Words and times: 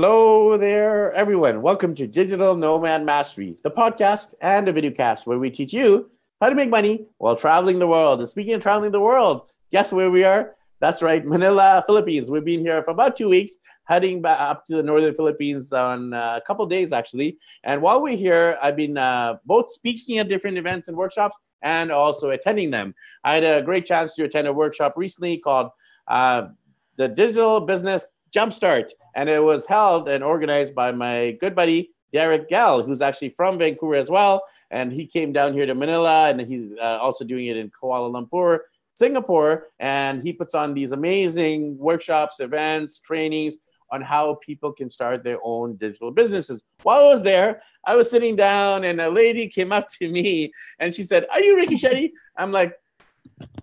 Hello 0.00 0.56
there, 0.56 1.10
everyone. 1.12 1.60
Welcome 1.60 1.92
to 1.96 2.06
Digital 2.06 2.54
Nomad 2.54 3.04
Mastery, 3.04 3.56
the 3.64 3.70
podcast 3.72 4.32
and 4.40 4.68
the 4.68 4.72
video 4.72 4.92
cast 4.92 5.26
where 5.26 5.40
we 5.40 5.50
teach 5.50 5.72
you 5.72 6.08
how 6.40 6.48
to 6.48 6.54
make 6.54 6.70
money 6.70 7.06
while 7.16 7.34
traveling 7.34 7.80
the 7.80 7.86
world. 7.88 8.20
And 8.20 8.28
speaking 8.28 8.54
of 8.54 8.62
traveling 8.62 8.92
the 8.92 9.00
world, 9.00 9.50
guess 9.72 9.90
where 9.90 10.08
we 10.08 10.22
are? 10.22 10.54
That's 10.78 11.02
right, 11.02 11.26
Manila, 11.26 11.82
Philippines. 11.84 12.30
We've 12.30 12.44
been 12.44 12.60
here 12.60 12.80
for 12.84 12.92
about 12.92 13.16
two 13.16 13.28
weeks, 13.28 13.54
heading 13.86 14.22
back 14.22 14.38
up 14.38 14.66
to 14.66 14.76
the 14.76 14.84
northern 14.84 15.14
Philippines 15.14 15.72
on 15.72 16.14
uh, 16.14 16.38
a 16.40 16.46
couple 16.46 16.64
days 16.66 16.92
actually. 16.92 17.36
And 17.64 17.82
while 17.82 18.00
we're 18.00 18.16
here, 18.16 18.56
I've 18.62 18.76
been 18.76 18.96
uh, 18.96 19.38
both 19.44 19.68
speaking 19.68 20.18
at 20.18 20.28
different 20.28 20.58
events 20.58 20.86
and 20.86 20.96
workshops 20.96 21.40
and 21.60 21.90
also 21.90 22.30
attending 22.30 22.70
them. 22.70 22.94
I 23.24 23.34
had 23.34 23.42
a 23.42 23.62
great 23.62 23.84
chance 23.84 24.14
to 24.14 24.22
attend 24.22 24.46
a 24.46 24.52
workshop 24.52 24.94
recently 24.96 25.38
called 25.38 25.70
uh, 26.06 26.50
the 26.98 27.08
Digital 27.08 27.60
Business 27.60 28.06
Jumpstart, 28.34 28.90
and 29.14 29.28
it 29.28 29.42
was 29.42 29.66
held 29.66 30.08
and 30.08 30.22
organized 30.22 30.74
by 30.74 30.92
my 30.92 31.36
good 31.40 31.54
buddy 31.54 31.90
Derek 32.12 32.48
Gehl, 32.48 32.84
who's 32.84 33.02
actually 33.02 33.30
from 33.30 33.58
Vancouver 33.58 33.96
as 33.96 34.10
well, 34.10 34.42
and 34.70 34.92
he 34.92 35.06
came 35.06 35.32
down 35.32 35.52
here 35.52 35.66
to 35.66 35.74
Manila, 35.74 36.28
and 36.28 36.40
he's 36.40 36.72
uh, 36.80 36.98
also 37.00 37.24
doing 37.24 37.46
it 37.46 37.56
in 37.56 37.70
Kuala 37.70 38.10
Lumpur, 38.10 38.60
Singapore, 38.96 39.68
and 39.78 40.22
he 40.22 40.32
puts 40.32 40.54
on 40.54 40.74
these 40.74 40.92
amazing 40.92 41.76
workshops, 41.78 42.40
events, 42.40 42.98
trainings 42.98 43.58
on 43.90 44.02
how 44.02 44.34
people 44.42 44.72
can 44.72 44.90
start 44.90 45.24
their 45.24 45.38
own 45.42 45.76
digital 45.76 46.10
businesses. 46.10 46.62
While 46.82 47.04
I 47.04 47.08
was 47.08 47.22
there, 47.22 47.62
I 47.86 47.94
was 47.94 48.10
sitting 48.10 48.36
down, 48.36 48.84
and 48.84 49.00
a 49.00 49.08
lady 49.08 49.48
came 49.48 49.72
up 49.72 49.88
to 49.98 50.10
me, 50.10 50.52
and 50.78 50.94
she 50.94 51.02
said, 51.02 51.26
"Are 51.30 51.40
you 51.40 51.56
Ricky 51.56 51.76
Shetty?" 51.76 52.10
I'm 52.36 52.52
like, 52.52 52.74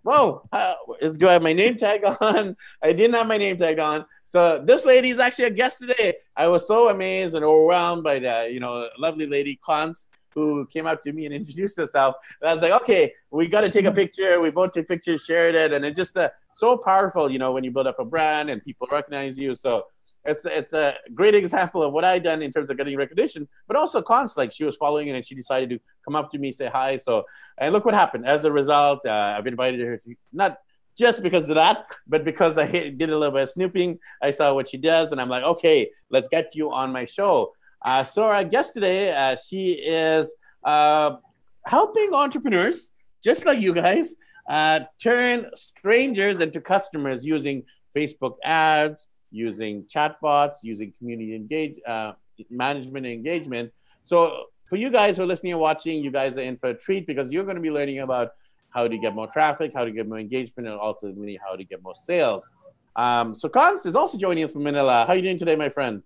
whoa, 0.04 0.48
uh, 0.52 0.76
do 1.17 1.28
I 1.28 1.34
have 1.34 1.42
my 1.42 1.53
name 1.53 1.78
tag 1.78 2.03
on? 2.22 2.56
I 2.81 2.94
didn't 2.94 3.16
have 3.16 3.28
my 3.28 3.38
name 3.38 3.58
tag 3.58 3.80
on. 3.80 4.06
So 4.26 4.62
this 4.64 4.86
lady 4.86 5.09
is 5.09 5.20
actually 5.20 5.45
a 5.45 5.52
guest 5.52 5.80
today. 5.80 6.16
I 6.36 6.48
was 6.48 6.67
so 6.67 6.89
amazed 6.89 7.36
and 7.36 7.44
overwhelmed 7.44 8.04
by 8.04 8.20
the, 8.20 8.50
you 8.52 8.59
know, 8.59 8.89
lovely 8.98 9.28
lady 9.28 9.59
Cons 9.64 10.08
who 10.36 10.66
came 10.67 10.86
up 10.86 11.02
to 11.02 11.14
me 11.14 11.26
and 11.26 11.34
introduced 11.34 11.78
herself. 11.78 12.16
And 12.42 12.50
I 12.50 12.54
was 12.54 12.62
like, 12.62 12.73
okay, 12.81 13.14
we 13.31 13.48
got 13.48 13.62
to 13.62 13.70
take 13.70 13.86
a 13.86 13.92
picture. 13.92 14.42
We 14.42 14.52
both 14.52 14.72
took 14.72 14.88
pictures, 14.88 15.23
shared 15.23 15.56
it, 15.56 15.72
and 15.73 15.86
it's 15.86 15.95
just 15.95 16.16
uh, 16.17 16.30
so 16.54 16.78
powerful, 16.78 17.32
you 17.32 17.39
know, 17.39 17.54
when 17.54 17.64
you 17.64 17.72
build 17.72 17.88
up 17.88 18.00
a 18.00 18.06
brand 18.06 18.50
and 18.50 18.64
people 18.64 18.88
recognize 18.92 19.38
you. 19.38 19.56
So 19.56 19.86
it's 20.26 20.45
it's 20.45 20.73
a 20.73 20.95
great 21.14 21.36
example 21.36 21.84
of 21.84 21.94
what 21.94 22.04
I 22.04 22.20
done 22.20 22.42
in 22.42 22.52
terms 22.52 22.70
of 22.70 22.78
getting 22.78 22.98
recognition, 22.98 23.48
but 23.68 23.78
also 23.78 24.02
cons 24.02 24.38
like 24.38 24.52
she 24.52 24.64
was 24.64 24.76
following 24.76 25.08
it 25.08 25.16
and 25.16 25.26
she 25.26 25.36
decided 25.36 25.70
to 25.70 25.80
come 26.04 26.16
up 26.16 26.32
to 26.32 26.38
me, 26.38 26.52
say 26.52 26.67
hi. 26.67 26.98
So 26.98 27.26
and 27.58 27.73
look 27.73 27.86
what 27.86 27.94
happened. 27.94 28.26
As 28.26 28.45
a 28.45 28.52
result, 28.52 29.06
uh, 29.06 29.36
I've 29.38 29.48
invited 29.48 29.82
her 29.82 29.98
to 29.98 30.16
not 30.34 30.58
just 30.98 31.22
because 31.22 31.50
of 31.50 31.56
that, 31.56 31.86
but 32.08 32.23
because 32.23 32.58
I 32.58 32.67
did 32.67 33.09
a 33.09 33.17
little 33.17 33.32
bit 33.32 33.44
of 33.44 33.50
snooping. 33.50 34.00
I 34.22 34.32
saw 34.32 34.54
what 34.54 34.70
she 34.70 34.78
does, 34.78 35.12
and 35.12 35.20
I'm 35.20 35.30
like, 35.30 35.44
okay, 35.44 35.92
let's 36.09 36.28
get 36.28 36.56
you 36.56 36.72
on 36.72 36.92
my 36.92 37.06
show. 37.06 37.54
Uh, 37.84 38.04
so 38.04 38.23
our 38.23 38.44
guest 38.44 38.73
today, 38.73 39.14
uh, 39.14 39.36
she 39.36 39.73
is 39.73 40.34
uh, 40.64 41.17
helping 41.66 42.14
entrepreneurs 42.14 42.92
just 43.23 43.45
like 43.45 43.60
you 43.60 43.73
guys 43.73 44.16
uh, 44.50 44.82
turn 45.02 45.50
strangers 45.56 46.39
into 46.39 46.62
customers 46.62 47.26
using 47.26 47.64
Facebook 47.95 48.36
ads 48.44 49.10
using 49.36 49.83
chatbots, 49.83 50.58
using 50.64 50.94
community 50.97 51.36
engage 51.36 51.75
uh, 51.86 52.14
management 52.50 53.05
engagement. 53.05 53.72
So 54.03 54.45
for 54.69 54.77
you 54.77 54.89
guys 54.89 55.17
who 55.17 55.23
are 55.23 55.25
listening 55.27 55.53
and 55.53 55.61
watching, 55.61 56.03
you 56.03 56.11
guys 56.11 56.38
are 56.38 56.42
in 56.42 56.58
for 56.58 56.69
a 56.69 56.73
treat 56.73 57.05
because 57.05 57.31
you're 57.31 57.44
going 57.44 57.58
to 57.58 57.61
be 57.61 57.72
learning 57.72 58.00
about 58.00 58.30
how 58.69 58.88
to 58.88 58.97
get 58.97 59.14
more 59.14 59.27
traffic, 59.27 59.72
how 59.73 59.86
to 59.86 59.92
get 59.92 60.08
more 60.08 60.19
engagement, 60.19 60.67
and 60.67 60.80
ultimately 60.80 61.39
how 61.45 61.55
to 61.55 61.64
get 61.64 61.83
more 61.83 61.95
sales. 61.95 62.52
Um, 62.95 63.36
so 63.36 63.50
Cons 63.50 63.86
is 63.86 63.95
also 63.95 64.17
joining 64.17 64.44
us 64.44 64.53
from 64.53 64.64
Manila. 64.64 65.05
How 65.05 65.14
are 65.14 65.15
you 65.17 65.21
doing 65.21 65.37
today, 65.37 65.55
my 65.55 65.70
friend? 65.70 66.02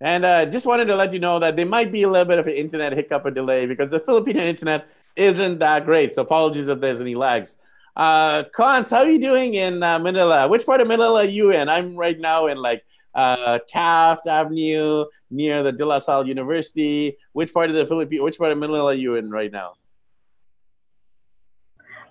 And 0.00 0.24
uh, 0.24 0.46
just 0.46 0.64
wanted 0.64 0.86
to 0.86 0.96
let 0.96 1.12
you 1.12 1.18
know 1.18 1.38
that 1.38 1.56
there 1.56 1.66
might 1.66 1.92
be 1.92 2.02
a 2.04 2.08
little 2.08 2.24
bit 2.24 2.38
of 2.38 2.46
an 2.46 2.54
internet 2.54 2.94
hiccup 2.94 3.24
or 3.24 3.30
delay 3.30 3.66
because 3.66 3.90
the 3.90 4.00
Filipino 4.00 4.40
internet 4.40 4.88
isn't 5.14 5.58
that 5.58 5.84
great. 5.84 6.12
So 6.14 6.22
apologies 6.22 6.68
if 6.68 6.80
there's 6.80 7.00
any 7.00 7.14
lags. 7.14 7.56
Uh, 7.96 8.44
Cons, 8.54 8.88
how 8.90 8.98
are 8.98 9.10
you 9.10 9.20
doing 9.20 9.54
in 9.54 9.82
uh, 9.82 9.98
Manila? 9.98 10.48
Which 10.48 10.64
part 10.64 10.80
of 10.80 10.88
Manila 10.88 11.20
are 11.20 11.24
you 11.24 11.52
in? 11.52 11.68
I'm 11.68 11.96
right 11.96 12.18
now 12.18 12.46
in 12.46 12.56
like 12.56 12.82
uh, 13.14 13.58
Taft 13.68 14.26
Avenue 14.26 15.04
near 15.30 15.62
the 15.62 15.72
De 15.72 15.84
La 15.84 15.98
Salle 15.98 16.26
University. 16.26 17.18
Which 17.32 17.52
part 17.52 17.68
of 17.68 17.76
the 17.76 17.84
Philippines? 17.84 18.22
Which 18.22 18.38
part 18.38 18.52
of 18.52 18.58
Manila 18.58 18.86
are 18.86 18.94
you 18.94 19.16
in 19.16 19.30
right 19.30 19.52
now? 19.52 19.74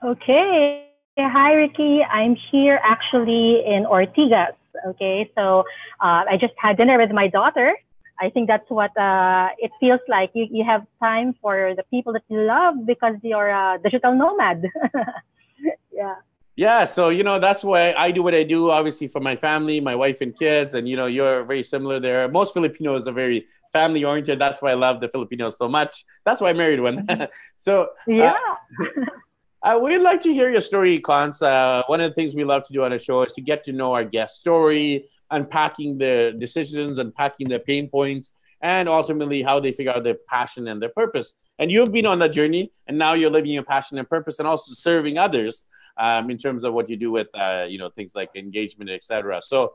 Okay. 0.04 0.86
Hi, 1.20 1.54
Ricky. 1.54 2.04
I'm 2.04 2.38
here 2.52 2.80
actually 2.84 3.64
in 3.66 3.86
Ortigas. 3.86 4.54
Okay, 4.88 5.32
so 5.36 5.60
uh, 6.02 6.24
I 6.30 6.38
just 6.40 6.54
had 6.58 6.78
dinner 6.78 6.98
with 6.98 7.12
my 7.12 7.28
daughter. 7.28 7.76
I 8.22 8.30
think 8.30 8.48
that's 8.48 8.70
what 8.70 8.96
uh, 8.98 9.50
it 9.58 9.72
feels 9.80 10.02
like. 10.08 10.32
You, 10.34 10.48
you 10.52 10.66
have 10.66 10.86
time 11.00 11.36
for 11.42 11.74
the 11.76 11.84
people 11.84 12.14
that 12.14 12.24
you 12.28 12.42
love 12.42 12.86
because 12.86 13.16
you're 13.24 13.48
a 13.48 13.80
digital 13.82 14.14
nomad. 14.14 14.66
yeah. 15.92 16.16
Yeah, 16.56 16.84
so 16.84 17.08
you 17.08 17.24
know 17.24 17.40
that's 17.40 17.64
why 17.64 17.94
I 17.94 18.12
do 18.12 18.22
what 18.22 18.36
I 18.36 18.44
do. 18.44 18.70
Obviously, 18.70 19.08
for 19.08 19.22
my 19.22 19.38
family, 19.38 19.80
my 19.80 19.96
wife 19.96 20.20
and 20.20 20.38
kids, 20.38 20.74
and 20.74 20.90
you 20.90 20.98
know 20.98 21.06
you're 21.06 21.46
very 21.46 21.64
similar 21.64 22.02
there. 22.02 22.28
Most 22.28 22.54
Filipinos 22.54 23.08
are 23.08 23.14
very 23.14 23.48
family 23.72 24.04
oriented. 24.04 24.40
That's 24.40 24.62
why 24.62 24.72
I 24.72 24.74
love 24.74 25.00
the 25.00 25.08
Filipinos 25.08 25.58
so 25.58 25.70
much. 25.70 26.04
That's 26.26 26.42
why 26.42 26.50
I 26.50 26.54
married 26.54 26.82
one. 26.82 27.08
so 27.58 27.84
uh, 27.84 27.88
yeah. 28.08 28.36
Uh, 28.78 29.06
Uh, 29.62 29.78
we'd 29.82 30.00
like 30.00 30.22
to 30.22 30.34
hear 30.34 30.50
your 30.50 30.62
story, 30.62 31.00
Cons. 31.00 31.42
Uh, 31.42 31.84
one 31.88 32.00
of 32.00 32.10
the 32.10 32.16
things 32.16 32.34
we 32.34 32.46
love 32.46 32.64
to 32.64 32.72
do 32.72 32.84
on 32.84 32.92
the 32.92 33.00
show 33.00 33.24
is 33.24 33.34
to 33.34 33.42
get 33.42 33.64
to 33.66 33.74
know 33.74 33.94
our 33.94 34.06
guest 34.06 34.40
story, 34.40 35.06
unpacking 35.32 35.98
their 35.98 36.32
decisions, 36.32 36.98
unpacking 36.98 37.50
their 37.50 37.60
pain 37.60 37.90
points, 37.90 38.32
and 38.62 38.88
ultimately 38.88 39.42
how 39.42 39.60
they 39.60 39.74
figure 39.74 39.92
out 39.92 40.06
their 40.06 40.18
passion 40.30 40.70
and 40.70 40.82
their 40.82 40.90
purpose. 40.90 41.34
And 41.60 41.70
you've 41.70 41.92
been 41.92 42.06
on 42.06 42.20
that 42.20 42.32
journey, 42.32 42.72
and 42.88 42.98
now 42.98 43.14
you're 43.14 43.30
living 43.30 43.52
your 43.52 43.64
passion 43.64 43.98
and 43.98 44.10
purpose, 44.10 44.40
and 44.40 44.48
also 44.48 44.74
serving 44.74 45.18
others 45.18 45.66
um, 45.98 46.30
in 46.30 46.38
terms 46.38 46.64
of 46.64 46.74
what 46.74 46.90
you 46.90 46.96
do 46.96 47.12
with, 47.12 47.28
uh, 47.34 47.66
you 47.68 47.78
know, 47.78 47.90
things 47.90 48.16
like 48.16 48.30
engagement, 48.36 48.90
etc. 48.90 49.42
So, 49.42 49.74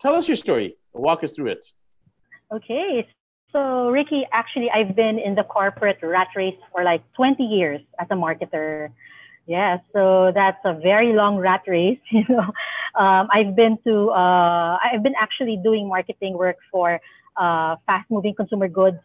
tell 0.00 0.14
us 0.14 0.28
your 0.28 0.36
story. 0.36 0.76
Walk 0.92 1.24
us 1.24 1.34
through 1.34 1.48
it. 1.48 1.64
Okay, 2.52 3.08
so, 3.52 3.88
Ricky, 3.90 4.24
actually, 4.32 4.70
I've 4.70 4.96
been 4.96 5.18
in 5.18 5.34
the 5.34 5.44
corporate 5.44 5.98
rat 6.02 6.28
race 6.36 6.56
for 6.72 6.84
like 6.84 7.02
20 7.14 7.42
years 7.44 7.80
as 8.00 8.06
a 8.10 8.14
marketer. 8.14 8.90
Yeah, 9.46 9.78
so 9.92 10.32
that's 10.34 10.58
a 10.64 10.74
very 10.74 11.12
long 11.12 11.36
rat 11.36 11.62
race. 11.66 11.98
You 12.10 12.24
know, 12.28 12.46
um, 12.98 13.28
I've 13.32 13.56
been 13.56 13.78
to, 13.84 14.10
uh, 14.10 14.78
I've 14.82 15.02
been 15.02 15.14
actually 15.20 15.58
doing 15.62 15.88
marketing 15.88 16.34
work 16.38 16.56
for 16.70 17.00
uh, 17.36 17.76
fast-moving 17.86 18.34
consumer 18.34 18.68
goods, 18.68 18.98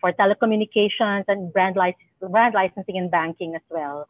for 0.00 0.12
telecommunications 0.12 1.24
and 1.28 1.52
brand, 1.52 1.76
lic- 1.76 1.96
brand 2.20 2.54
licensing 2.54 2.98
and 2.98 3.10
banking 3.10 3.54
as 3.54 3.62
well. 3.70 4.08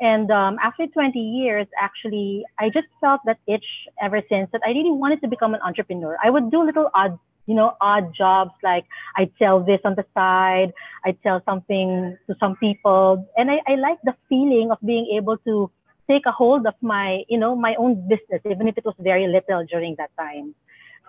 And 0.00 0.30
um, 0.30 0.58
after 0.62 0.86
20 0.86 1.18
years, 1.18 1.66
actually, 1.80 2.44
I 2.58 2.68
just 2.70 2.88
felt 3.00 3.20
that 3.26 3.38
itch 3.46 3.64
ever 4.02 4.20
since 4.28 4.50
that 4.52 4.60
I 4.66 4.70
really 4.70 4.90
wanted 4.90 5.20
to 5.22 5.28
become 5.28 5.54
an 5.54 5.60
entrepreneur. 5.64 6.16
I 6.22 6.30
would 6.30 6.50
do 6.50 6.64
little 6.64 6.90
odd 6.94 7.18
you 7.52 7.58
know, 7.60 7.76
odd 7.82 8.14
jobs 8.16 8.52
like 8.62 8.86
I'd 9.14 9.30
sell 9.38 9.60
this 9.60 9.80
on 9.84 9.94
the 9.94 10.06
side, 10.14 10.72
I'd 11.04 11.18
sell 11.22 11.42
something 11.44 12.16
to 12.26 12.34
some 12.40 12.56
people. 12.56 13.28
And 13.36 13.50
I, 13.50 13.58
I 13.68 13.74
like 13.74 13.98
the 14.04 14.14
feeling 14.30 14.70
of 14.72 14.78
being 14.80 15.06
able 15.18 15.36
to 15.48 15.70
take 16.08 16.24
a 16.24 16.32
hold 16.32 16.66
of 16.66 16.72
my, 16.80 17.24
you 17.28 17.38
know, 17.38 17.54
my 17.54 17.74
own 17.74 18.08
business, 18.08 18.40
even 18.50 18.68
if 18.68 18.78
it 18.78 18.86
was 18.86 18.94
very 18.98 19.26
little 19.28 19.66
during 19.66 19.96
that 19.98 20.10
time. 20.18 20.54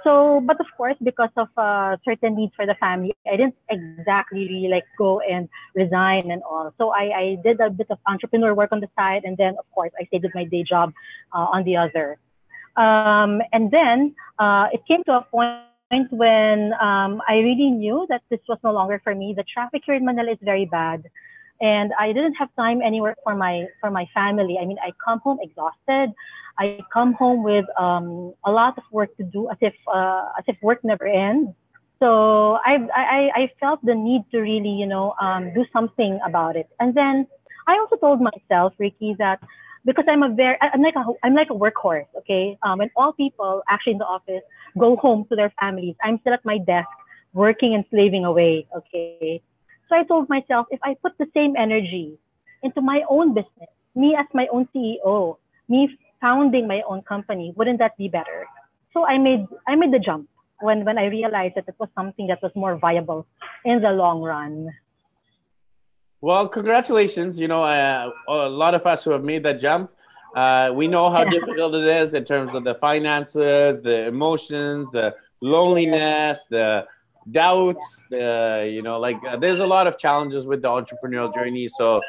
So, 0.04 0.42
but 0.46 0.60
of 0.60 0.66
course, 0.76 0.98
because 1.02 1.32
of 1.38 1.48
uh, 1.56 1.96
certain 2.04 2.36
needs 2.36 2.52
for 2.58 2.66
the 2.66 2.76
family, 2.76 3.16
I 3.26 3.38
didn't 3.38 3.56
exactly 3.70 4.44
really 4.52 4.68
like 4.68 4.84
go 4.98 5.22
and 5.22 5.48
resign 5.76 6.30
and 6.30 6.44
all. 6.44 6.74
So 6.78 6.90
I, 6.90 7.06
I 7.24 7.38
did 7.42 7.62
a 7.62 7.70
bit 7.70 7.88
of 7.90 8.00
entrepreneur 8.06 8.54
work 8.54 8.74
on 8.74 8.82
the 8.82 8.90
side, 9.00 9.22
and 9.24 9.38
then 9.38 9.56
of 9.58 9.66
course 9.74 9.92
I 9.98 10.04
stayed 10.08 10.24
with 10.24 10.36
my 10.36 10.44
day 10.44 10.64
job 10.64 10.92
uh, 11.32 11.48
on 11.56 11.64
the 11.64 11.78
other. 11.78 12.20
Um, 12.76 13.40
and 13.54 13.72
then 13.72 14.14
uh, 14.40 14.68
it 14.74 14.82
came 14.90 15.06
to 15.06 15.14
a 15.14 15.22
point 15.22 15.64
point 15.94 16.12
when 16.12 16.74
um, 16.82 17.22
I 17.28 17.36
really 17.48 17.72
knew 17.72 18.06
that 18.10 18.22
this 18.30 18.40
was 18.48 18.58
no 18.64 18.72
longer 18.72 19.00
for 19.04 19.14
me. 19.16 19.34
The 19.36 19.44
traffic 19.44 19.84
here 19.86 19.96
in 19.96 20.06
Manila 20.06 20.32
is 20.32 20.38
very 20.42 20.66
bad, 20.66 21.04
and 21.62 21.92
I 22.00 22.08
didn't 22.14 22.36
have 22.36 22.50
time 22.56 22.82
anywhere 22.82 23.16
for 23.24 23.36
my 23.36 23.66
for 23.80 23.90
my 23.92 24.06
family. 24.14 24.58
I 24.62 24.66
mean, 24.66 24.78
I 24.84 24.92
come 25.06 25.20
home 25.20 25.40
exhausted. 25.42 26.14
I 26.60 26.80
come 26.92 27.14
home 27.14 27.44
with 27.44 27.66
um, 27.80 28.34
a 28.46 28.52
lot 28.52 28.78
of 28.78 28.84
work 28.92 29.16
to 29.18 29.24
do, 29.24 29.50
as 29.50 29.58
if 29.62 29.76
uh, 29.94 30.26
as 30.40 30.46
if 30.48 30.58
work 30.62 30.80
never 30.84 31.08
ends. 31.08 31.50
So 32.00 32.10
I, 32.72 32.74
I 32.96 33.22
I 33.42 33.44
felt 33.60 33.80
the 33.84 33.96
need 33.96 34.24
to 34.32 34.40
really 34.40 34.76
you 34.82 34.88
know 34.88 35.14
um, 35.22 35.54
do 35.54 35.66
something 35.72 36.20
about 36.26 36.56
it. 36.56 36.70
And 36.80 36.94
then 36.96 37.28
I 37.68 37.74
also 37.82 37.96
told 37.96 38.20
myself, 38.22 38.74
Ricky, 38.78 39.16
that 39.20 39.40
because 39.86 40.06
I'm 40.08 40.24
a 40.24 40.30
very 40.30 40.58
I'm 40.62 40.82
like 40.82 40.96
a 40.96 41.04
I'm 41.24 41.36
like 41.36 41.50
a 41.50 41.54
workhorse. 41.54 42.08
Okay, 42.20 42.58
um, 42.64 42.80
when 42.80 42.90
all 42.96 43.14
people 43.14 43.62
actually 43.70 43.94
in 43.94 44.00
the 44.00 44.06
office 44.06 44.44
go 44.78 44.96
home 44.96 45.26
to 45.30 45.36
their 45.36 45.54
families, 45.60 45.96
I'm 46.04 46.20
still 46.22 46.34
at 46.34 46.46
my 46.46 46.58
desk 46.58 46.90
working 47.34 47.74
and 47.76 47.84
slaving 47.90 48.26
away. 48.26 48.68
Okay, 48.76 49.42
so 49.90 49.96
I 49.96 50.04
told 50.04 50.30
myself 50.30 50.68
if 50.72 50.80
I 50.84 50.96
put 51.02 51.18
the 51.18 51.28
same 51.34 51.56
energy 51.58 52.18
into 52.62 52.82
my 52.82 53.02
own 53.10 53.34
business, 53.34 53.70
me 53.96 54.16
as 54.18 54.26
my 54.34 54.48
own 54.52 54.68
CEO, 54.74 55.38
me 55.68 55.98
founding 56.22 56.68
my 56.68 56.82
own 56.88 57.02
company, 57.04 57.54
wouldn't 57.56 57.80
that 57.80 57.98
be 57.98 58.08
better? 58.08 58.48
So 58.94 59.06
I 59.06 59.18
made 59.18 59.46
I 59.68 59.76
made 59.76 59.92
the 59.92 60.00
jump 60.00 60.30
when 60.62 60.86
when 60.86 60.98
I 60.98 61.06
realized 61.06 61.56
that 61.56 61.68
it 61.68 61.76
was 61.80 61.90
something 61.96 62.28
that 62.28 62.42
was 62.42 62.52
more 62.56 62.78
viable 62.78 63.28
in 63.66 63.82
the 63.82 63.92
long 63.92 64.22
run. 64.22 64.70
Well, 66.24 66.48
congratulations. 66.48 67.38
You 67.38 67.50
know, 67.50 67.66
uh, 67.66 68.10
a 68.30 68.48
lot 68.48 68.76
of 68.76 68.86
us 68.86 69.04
who 69.04 69.12
have 69.12 69.26
made 69.26 69.44
that 69.44 69.60
jump, 69.60 69.92
uh, 70.34 70.72
we 70.74 70.88
know 70.88 71.10
how 71.10 71.26
difficult 71.26 71.76
it 71.76 71.86
is 71.86 72.14
in 72.14 72.24
terms 72.24 72.54
of 72.54 72.64
the 72.64 72.76
finances, 72.76 73.82
the 73.82 74.08
emotions, 74.08 74.90
the 74.94 75.14
loneliness, 75.42 76.46
the 76.46 76.88
doubts. 77.30 78.08
The 78.10 78.72
you 78.74 78.82
know, 78.82 79.02
like 79.02 79.18
uh, 79.28 79.36
there's 79.36 79.60
a 79.60 79.68
lot 79.68 79.86
of 79.86 79.98
challenges 79.98 80.46
with 80.46 80.62
the 80.62 80.70
entrepreneurial 80.70 81.34
journey. 81.34 81.68
So, 81.68 82.00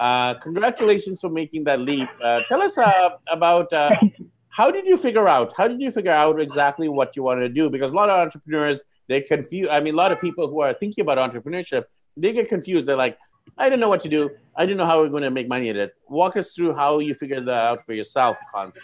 uh, 0.00 0.34
congratulations 0.34 1.20
for 1.20 1.30
making 1.30 1.62
that 1.62 1.78
leap. 1.78 2.08
Uh, 2.20 2.40
tell 2.48 2.62
us 2.62 2.76
uh, 2.76 3.10
about 3.30 3.72
how 4.48 4.72
did 4.72 4.84
you 4.84 4.96
figure 4.96 5.28
out 5.28 5.54
how 5.56 5.68
did 5.68 5.80
you 5.80 5.92
figure 5.92 6.10
out 6.10 6.40
exactly 6.40 6.88
what 6.88 7.14
you 7.14 7.22
wanted 7.22 7.42
to 7.42 7.48
do 7.48 7.70
because 7.70 7.92
a 7.92 7.94
lot 7.94 8.10
of 8.10 8.18
entrepreneurs 8.18 8.82
they 9.06 9.20
confuse 9.20 9.68
i 9.68 9.78
mean 9.78 9.94
a 9.94 9.96
lot 9.96 10.10
of 10.10 10.20
people 10.20 10.48
who 10.48 10.60
are 10.60 10.74
thinking 10.74 11.02
about 11.02 11.18
entrepreneurship 11.18 11.84
they 12.16 12.32
get 12.32 12.48
confused 12.48 12.84
they're 12.84 12.96
like 12.96 13.16
i 13.58 13.68
don't 13.68 13.80
know 13.80 13.88
what 13.88 14.00
to 14.02 14.08
do. 14.08 14.30
I 14.56 14.66
don't 14.66 14.76
know 14.76 14.84
how 14.84 15.00
we're 15.00 15.08
going 15.08 15.22
to 15.22 15.30
make 15.30 15.48
money 15.48 15.70
at 15.70 15.76
it. 15.76 15.94
Walk 16.08 16.36
us 16.36 16.52
through 16.52 16.74
how 16.74 16.98
you 16.98 17.14
figured 17.14 17.46
that 17.46 17.64
out 17.64 17.80
for 17.84 17.92
yourself 17.94 18.36
Cons. 18.52 18.78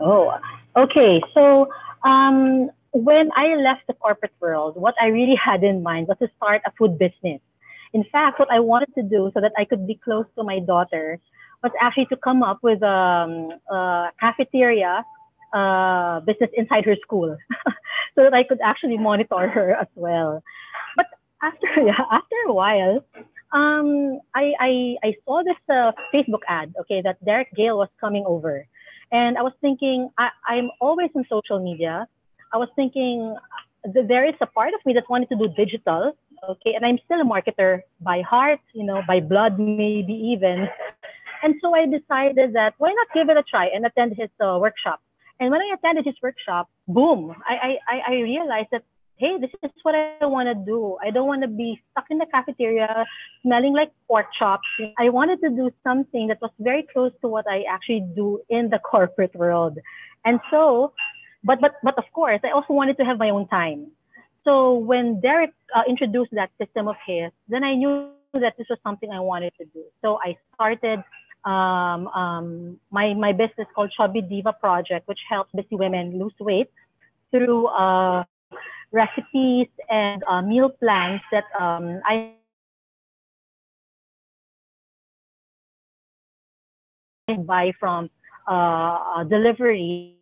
oh 0.00 0.32
okay. 0.76 1.22
So 1.34 1.68
um, 2.04 2.70
when 2.92 3.30
i 3.36 3.54
left 3.56 3.86
the 3.88 3.94
corporate 3.94 4.32
world 4.40 4.76
what 4.76 4.94
i 5.00 5.06
really 5.06 5.34
had 5.34 5.64
in 5.64 5.82
mind 5.82 6.06
was 6.06 6.16
to 6.18 6.28
start 6.36 6.62
a 6.66 6.72
food 6.78 6.98
business. 6.98 7.40
In 7.94 8.04
fact, 8.10 8.40
what 8.40 8.50
I 8.50 8.58
wanted 8.58 8.92
to 8.96 9.02
do 9.04 9.30
so 9.32 9.40
that 9.40 9.52
I 9.56 9.64
could 9.64 9.86
be 9.86 9.94
close 9.94 10.26
to 10.36 10.42
my 10.42 10.58
daughter 10.58 11.20
was 11.62 11.70
actually 11.80 12.06
to 12.06 12.16
come 12.16 12.42
up 12.42 12.58
with 12.62 12.82
um, 12.82 13.50
a 13.70 14.10
cafeteria 14.18 15.04
uh, 15.54 16.20
business 16.20 16.50
inside 16.54 16.84
her 16.84 16.96
school 17.02 17.36
so 18.14 18.22
that 18.22 18.34
I 18.34 18.44
could 18.44 18.58
actually 18.62 18.98
monitor 18.98 19.48
her 19.48 19.74
as 19.80 19.88
well. 19.94 20.42
But 20.96 21.06
after, 21.42 21.66
yeah, 21.86 22.00
after 22.10 22.36
a 22.48 22.52
while, 22.52 23.04
um, 23.52 24.20
I, 24.34 24.52
I, 24.58 24.96
I 25.02 25.14
saw 25.24 25.42
this 25.42 25.56
uh, 25.68 25.92
Facebook 26.12 26.42
ad, 26.48 26.74
okay, 26.80 27.00
that 27.02 27.24
Derek 27.24 27.48
Gehl 27.56 27.76
was 27.76 27.88
coming 28.00 28.24
over. 28.26 28.66
And 29.12 29.38
I 29.38 29.42
was 29.42 29.52
thinking, 29.60 30.10
I, 30.18 30.30
I'm 30.48 30.70
always 30.80 31.10
in 31.14 31.24
social 31.30 31.62
media. 31.62 32.08
I 32.52 32.56
was 32.56 32.68
thinking, 32.74 33.36
there 33.84 34.26
is 34.26 34.34
a 34.40 34.46
part 34.46 34.74
of 34.74 34.80
me 34.84 34.94
that 34.94 35.04
wanted 35.08 35.28
to 35.28 35.36
do 35.36 35.48
digital, 35.56 36.16
okay 36.48 36.74
and 36.74 36.84
i'm 36.84 36.98
still 37.04 37.20
a 37.20 37.24
marketer 37.24 37.82
by 38.00 38.20
heart 38.20 38.60
you 38.72 38.84
know 38.84 39.02
by 39.06 39.20
blood 39.20 39.58
maybe 39.58 40.12
even 40.12 40.68
and 41.42 41.54
so 41.60 41.74
i 41.74 41.84
decided 41.86 42.52
that 42.52 42.74
why 42.78 42.92
not 42.92 43.06
give 43.14 43.28
it 43.28 43.36
a 43.36 43.42
try 43.42 43.66
and 43.66 43.86
attend 43.86 44.14
his 44.16 44.30
uh, 44.40 44.58
workshop 44.60 45.00
and 45.40 45.50
when 45.50 45.60
i 45.60 45.74
attended 45.74 46.04
his 46.04 46.14
workshop 46.22 46.68
boom 46.88 47.34
i 47.46 47.76
i 47.88 48.00
i 48.08 48.14
realized 48.14 48.68
that 48.72 48.82
hey 49.16 49.38
this 49.40 49.50
is 49.62 49.70
what 49.82 49.94
i 49.94 50.26
want 50.26 50.48
to 50.48 50.54
do. 50.54 50.98
I 51.02 51.10
don't 51.10 51.26
want 51.26 51.42
to 51.42 51.48
be 51.48 51.80
stuck 51.90 52.06
in 52.10 52.18
the 52.18 52.26
cafeteria 52.26 53.04
smelling 53.42 53.72
like 53.72 53.92
pork 54.08 54.26
chops. 54.38 54.66
I 54.98 55.08
wanted 55.08 55.40
to 55.42 55.50
do 55.50 55.70
something 55.84 56.26
that 56.28 56.40
was 56.42 56.50
very 56.58 56.84
close 56.92 57.12
to 57.20 57.28
what 57.28 57.46
i 57.48 57.62
actually 57.70 58.04
do 58.16 58.40
in 58.48 58.70
the 58.70 58.78
corporate 58.78 59.34
world. 59.36 59.78
And 60.24 60.40
so 60.50 60.92
but 61.44 61.60
but 61.60 61.74
but 61.82 61.96
of 61.96 62.04
course 62.12 62.40
i 62.44 62.50
also 62.50 62.72
wanted 62.72 62.96
to 62.98 63.04
have 63.04 63.18
my 63.18 63.30
own 63.30 63.46
time. 63.48 63.92
So 64.44 64.74
when 64.74 65.20
Derek 65.20 65.54
uh, 65.74 65.82
introduced 65.88 66.32
that 66.32 66.50
system 66.60 66.86
of 66.86 66.96
his, 67.06 67.32
then 67.48 67.64
I 67.64 67.74
knew 67.76 68.10
that 68.34 68.54
this 68.58 68.66
was 68.68 68.78
something 68.82 69.10
I 69.10 69.20
wanted 69.20 69.54
to 69.58 69.64
do. 69.64 69.84
So 70.02 70.18
I 70.22 70.36
started 70.54 71.02
um, 71.44 72.08
um, 72.08 72.80
my, 72.90 73.14
my 73.14 73.32
business 73.32 73.66
called 73.74 73.92
Chubby 73.96 74.22
Diva 74.22 74.52
Project, 74.52 75.06
which 75.08 75.20
helps 75.28 75.50
busy 75.54 75.76
women 75.76 76.18
lose 76.18 76.34
weight 76.40 76.70
through 77.30 77.66
uh, 77.68 78.24
recipes 78.92 79.68
and 79.90 80.22
uh, 80.28 80.40
meal 80.42 80.70
plans 80.70 81.20
that 81.32 81.44
um, 81.58 82.00
I 82.06 82.34
buy 87.46 87.72
from 87.80 88.10
uh, 88.46 89.24
delivery 89.24 90.16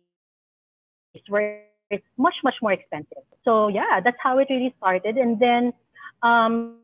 where 1.27 1.63
it's 1.89 2.05
much 2.17 2.33
much 2.43 2.55
more 2.61 2.71
expensive. 2.71 3.23
So 3.45 3.67
yeah 3.67 3.99
that's 4.03 4.17
how 4.21 4.39
it 4.39 4.47
really 4.49 4.73
started. 4.77 5.17
And 5.17 5.39
then 5.39 5.73
um, 6.23 6.82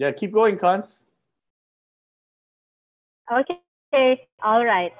Yeah, 0.00 0.12
keep 0.12 0.32
going, 0.32 0.56
Cons. 0.56 1.04
Okay, 3.28 4.24
all 4.42 4.64
right. 4.64 4.92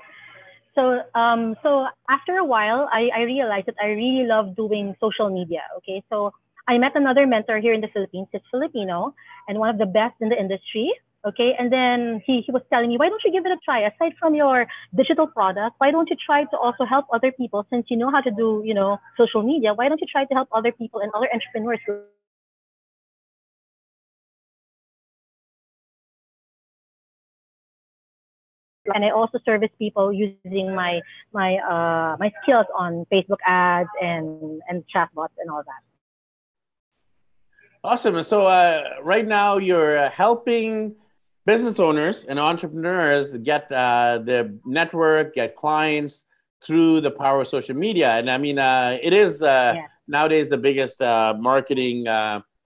So, 0.75 1.01
um, 1.19 1.57
so 1.63 1.87
after 2.11 2.37
a 2.37 2.45
while, 2.45 2.87
I, 2.93 3.09
I 3.17 3.21
realized 3.23 3.65
that 3.69 3.77
I 3.83 3.97
really 3.97 4.29
love 4.29 4.55
doing 4.57 4.95
social 5.01 5.31
media. 5.31 5.63
Okay, 5.79 6.05
so 6.11 6.33
I 6.69 6.77
met 6.77 6.93
another 6.97 7.27
mentor 7.27 7.61
here 7.61 7.73
in 7.73 7.81
the 7.81 7.89
Philippines. 7.89 8.29
He's 8.31 8.43
Filipino 8.51 9.15
and 9.49 9.59
one 9.59 9.71
of 9.71 9.79
the 9.79 9.87
best 9.87 10.21
in 10.21 10.29
the 10.29 10.39
industry. 10.39 10.93
Okay, 11.27 11.53
and 11.59 11.73
then 11.73 12.21
he, 12.27 12.43
he 12.45 12.53
was 12.53 12.61
telling 12.69 12.91
me, 12.91 12.99
why 12.99 13.09
don't 13.09 13.23
you 13.25 13.33
give 13.33 13.47
it 13.47 13.53
a 13.53 13.59
try? 13.65 13.81
Aside 13.81 14.13
from 14.21 14.35
your 14.35 14.67
digital 14.95 15.27
product, 15.27 15.77
why 15.79 15.91
don't 15.91 16.11
you 16.11 16.17
try 16.27 16.45
to 16.45 16.57
also 16.59 16.85
help 16.85 17.07
other 17.11 17.33
people? 17.33 17.67
Since 17.71 17.87
you 17.89 17.97
know 17.97 18.11
how 18.11 18.21
to 18.21 18.31
do, 18.31 18.61
you 18.67 18.75
know, 18.75 18.99
social 19.17 19.43
media, 19.43 19.73
why 19.73 19.89
don't 19.89 20.01
you 20.01 20.07
try 20.13 20.27
to 20.27 20.35
help 20.35 20.51
other 20.53 20.73
people 20.73 21.01
and 21.01 21.11
other 21.15 21.29
entrepreneurs 21.33 21.81
and 28.95 29.05
I 29.05 29.11
also 29.11 29.39
service 29.45 29.71
people 29.79 30.13
using 30.13 30.75
my 30.75 31.01
my 31.33 31.57
uh, 31.57 32.17
my 32.19 32.33
skills 32.43 32.67
on 32.77 33.07
Facebook 33.13 33.39
ads 33.47 33.89
and 34.01 34.61
and 34.69 34.85
chatbots 34.95 35.37
and 35.39 35.51
all 35.51 35.63
that. 35.65 35.83
Awesome. 37.83 38.23
So 38.23 38.47
uh, 38.47 38.83
right 39.03 39.27
now 39.27 39.57
you're 39.57 39.97
uh, 39.97 40.11
helping 40.11 40.97
business 41.47 41.81
owners 41.81 42.25
and 42.25 42.39
entrepreneurs 42.39 43.35
get 43.39 43.73
uh, 43.73 44.21
the 44.23 44.59
network, 44.67 45.35
get 45.35 45.57
clients 45.57 46.25
through 46.63 47.01
the 47.01 47.11
power 47.11 47.41
of 47.41 47.49
social 47.49 47.75
media. 47.75 48.13
And 48.13 48.31
I 48.31 48.37
mean, 48.37 48.59
uh, 48.59 48.99
it 49.03 49.15
is 49.15 49.41
uh, 49.41 49.73
yeah. 49.77 49.87
nowadays 50.07 50.51
the 50.51 50.59
biggest 50.59 51.01
uh, 51.01 51.35
marketing 51.39 52.07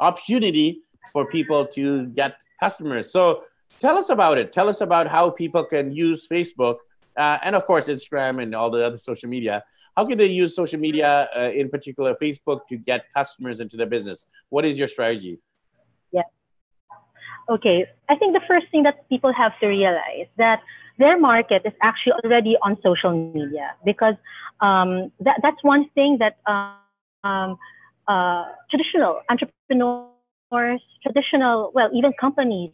opportunity 0.00 0.80
for 1.12 1.26
people 1.30 1.64
to 1.66 2.06
get 2.08 2.36
customers. 2.58 3.12
So 3.12 3.44
tell 3.84 3.98
us 3.98 4.08
about 4.08 4.38
it. 4.38 4.52
Tell 4.58 4.68
us 4.74 4.80
about 4.80 5.06
how 5.08 5.24
people 5.30 5.64
can 5.64 5.92
use 5.92 6.26
Facebook 6.34 6.76
uh, 7.18 7.38
and, 7.44 7.54
of 7.54 7.66
course, 7.66 7.86
Instagram 7.88 8.42
and 8.42 8.54
all 8.54 8.70
the 8.70 8.82
other 8.86 8.98
social 9.10 9.28
media. 9.28 9.62
How 9.96 10.04
can 10.06 10.16
they 10.18 10.32
use 10.42 10.56
social 10.56 10.80
media, 10.80 11.28
uh, 11.36 11.50
in 11.60 11.68
particular 11.68 12.16
Facebook, 12.20 12.60
to 12.70 12.76
get 12.78 13.00
customers 13.12 13.60
into 13.60 13.76
their 13.76 13.90
business? 13.96 14.26
What 14.48 14.64
is 14.64 14.78
your 14.78 14.88
strategy? 14.88 15.38
Yeah. 16.12 16.22
Okay. 17.54 17.86
I 18.08 18.16
think 18.16 18.32
the 18.32 18.44
first 18.48 18.66
thing 18.72 18.82
that 18.84 19.08
people 19.08 19.32
have 19.32 19.52
to 19.60 19.66
realize 19.66 20.28
that 20.38 20.60
their 20.98 21.16
market 21.18 21.62
is 21.64 21.74
actually 21.82 22.14
already 22.24 22.56
on 22.62 22.78
social 22.82 23.12
media 23.38 23.74
because 23.84 24.14
um, 24.60 25.12
that, 25.20 25.36
that's 25.42 25.62
one 25.62 25.90
thing 25.94 26.18
that 26.22 26.34
um, 26.46 27.58
uh, 28.08 28.44
traditional 28.70 29.20
entrepreneurs, 29.28 30.82
traditional, 31.02 31.70
well, 31.74 31.90
even 31.92 32.12
companies 32.18 32.70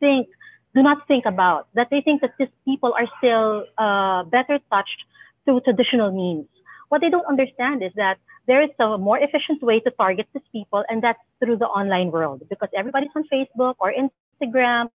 think 0.00 0.28
do 0.76 0.82
not 0.82 1.08
think 1.08 1.24
about 1.24 1.66
that 1.74 1.88
they 1.90 2.02
think 2.02 2.20
that 2.20 2.32
these 2.38 2.52
people 2.68 2.92
are 2.92 3.08
still 3.18 3.64
uh, 3.78 4.22
better 4.28 4.60
touched 4.70 5.00
through 5.44 5.60
traditional 5.60 6.12
means. 6.12 6.46
What 6.90 7.00
they 7.00 7.08
don't 7.08 7.26
understand 7.26 7.82
is 7.82 7.92
that 7.96 8.18
there 8.46 8.62
is 8.62 8.70
a 8.78 8.98
more 8.98 9.18
efficient 9.18 9.62
way 9.62 9.80
to 9.80 9.90
target 9.90 10.28
these 10.34 10.44
people, 10.52 10.84
and 10.88 11.02
that's 11.02 11.18
through 11.40 11.56
the 11.56 11.66
online 11.66 12.12
world 12.12 12.42
because 12.48 12.68
everybody's 12.76 13.14
on 13.16 13.24
Facebook 13.32 13.74
or 13.80 13.90
Instagram 13.90 14.90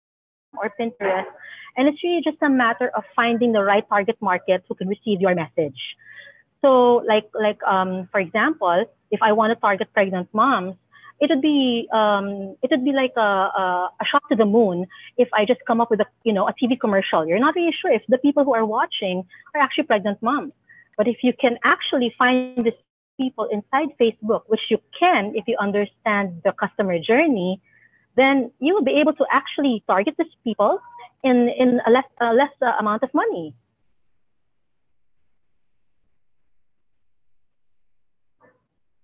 or 0.59 0.71
Pinterest. 0.77 1.31
And 1.77 1.87
it's 1.87 2.03
really 2.03 2.21
just 2.23 2.37
a 2.41 2.49
matter 2.49 2.91
of 2.95 3.03
finding 3.15 3.53
the 3.53 3.63
right 3.63 3.87
target 3.87 4.17
market 4.21 4.63
who 4.67 4.75
can 4.75 4.87
receive 4.89 5.21
your 5.21 5.33
message. 5.33 5.79
So, 6.61 7.01
like, 7.07 7.29
like 7.33 7.63
um, 7.63 8.09
for 8.11 8.19
example, 8.19 8.85
if 9.11 9.21
I 9.23 9.31
want 9.31 9.55
to 9.55 9.55
target 9.55 9.87
pregnant 9.93 10.27
moms, 10.33 10.75
it 11.19 11.29
would 11.29 11.41
be 11.41 11.87
um, 11.91 12.55
it 12.63 12.71
would 12.71 12.83
be 12.83 12.91
like 12.91 13.13
a, 13.17 13.21
a, 13.21 13.89
a 14.01 14.05
shot 14.05 14.23
to 14.29 14.35
the 14.35 14.45
moon 14.45 14.87
if 15.17 15.27
I 15.33 15.45
just 15.45 15.59
come 15.67 15.81
up 15.81 15.89
with 15.91 15.99
a 15.99 16.05
you 16.23 16.33
know 16.33 16.47
a 16.47 16.53
TV 16.53 16.79
commercial. 16.79 17.25
You're 17.25 17.39
not 17.39 17.55
really 17.55 17.75
sure 17.79 17.91
if 17.91 18.03
the 18.07 18.17
people 18.17 18.43
who 18.43 18.53
are 18.53 18.65
watching 18.65 19.25
are 19.53 19.61
actually 19.61 19.85
pregnant 19.85 20.21
moms. 20.21 20.53
But 20.97 21.07
if 21.07 21.17
you 21.23 21.33
can 21.39 21.57
actually 21.63 22.13
find 22.17 22.63
these 22.63 22.79
people 23.19 23.47
inside 23.51 23.89
Facebook, 23.99 24.43
which 24.47 24.61
you 24.69 24.79
can 24.97 25.33
if 25.35 25.45
you 25.47 25.57
understand 25.59 26.41
the 26.43 26.53
customer 26.53 26.99
journey, 26.99 27.61
then 28.15 28.51
you 28.59 28.73
will 28.73 28.83
be 28.83 28.99
able 28.99 29.13
to 29.13 29.25
actually 29.31 29.83
target 29.87 30.15
these 30.17 30.35
people 30.43 30.79
in 31.23 31.49
in 31.49 31.81
a 31.85 31.91
less 31.91 32.09
a 32.21 32.33
less 32.33 32.55
uh, 32.61 32.73
amount 32.79 33.03
of 33.03 33.13
money. 33.13 33.53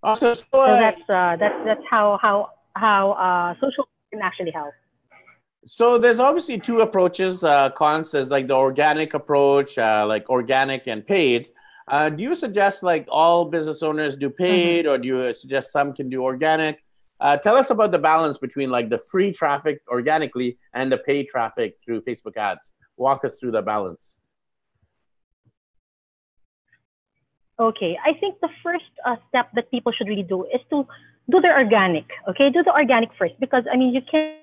Awesome. 0.06 0.36
So, 0.36 0.46
So 0.52 0.66
that's 0.68 1.02
uh, 1.10 1.36
that's 1.38 1.66
that's 1.66 1.82
how 1.90 2.20
how 2.22 2.52
how 2.76 3.14
uh, 3.14 3.56
social 3.60 3.90
can 4.12 4.22
actually 4.22 4.52
help. 4.52 4.74
So 5.66 5.98
there's 5.98 6.20
obviously 6.20 6.60
two 6.60 6.82
approaches. 6.82 7.44
Uh, 7.44 7.72
cons 7.72 8.12
there's 8.12 8.30
like 8.30 8.46
the 8.46 8.56
organic 8.56 9.16
approach, 9.16 9.80
uh, 9.80 10.06
like 10.08 10.30
organic 10.30 10.86
and 10.86 11.06
paid. 11.06 11.50
Uh, 11.88 12.10
do 12.10 12.22
you 12.22 12.36
suggest 12.36 12.84
like 12.84 13.08
all 13.10 13.46
business 13.46 13.82
owners 13.82 14.16
do 14.16 14.30
paid, 14.30 14.86
or 14.86 15.00
do 15.00 15.08
you 15.08 15.34
suggest 15.34 15.72
some 15.72 15.92
can 15.92 16.08
do 16.08 16.22
organic? 16.24 16.84
Uh, 17.20 17.36
tell 17.38 17.56
us 17.56 17.72
about 17.72 17.92
the 17.92 17.98
balance 17.98 18.38
between 18.38 18.70
like 18.70 18.90
the 18.92 19.00
free 19.10 19.32
traffic 19.32 19.82
organically 19.88 20.60
and 20.76 20.92
the 20.92 21.00
paid 21.00 21.28
traffic 21.28 21.78
through 21.84 22.02
Facebook 22.02 22.38
ads. 22.38 22.74
Walk 22.98 23.26
us 23.26 23.40
through 23.40 23.52
the 23.52 23.62
balance. 23.64 24.18
Okay, 27.60 27.98
I 28.06 28.14
think 28.20 28.40
the 28.42 28.50
first 28.62 28.92
uh, 29.06 29.16
step 29.30 29.50
that 29.56 29.72
people 29.72 29.92
should 29.92 30.08
really 30.08 30.24
do 30.24 30.44
is 30.46 30.62
to 30.72 30.86
do 31.30 31.40
their 31.40 31.58
organic. 31.58 32.06
Okay, 32.30 32.50
do 32.50 32.64
the 32.64 32.74
organic 32.74 33.10
first 33.18 33.40
because 33.40 33.64
I 33.72 33.78
mean 33.78 33.94
you 33.94 34.02
can 34.02 34.36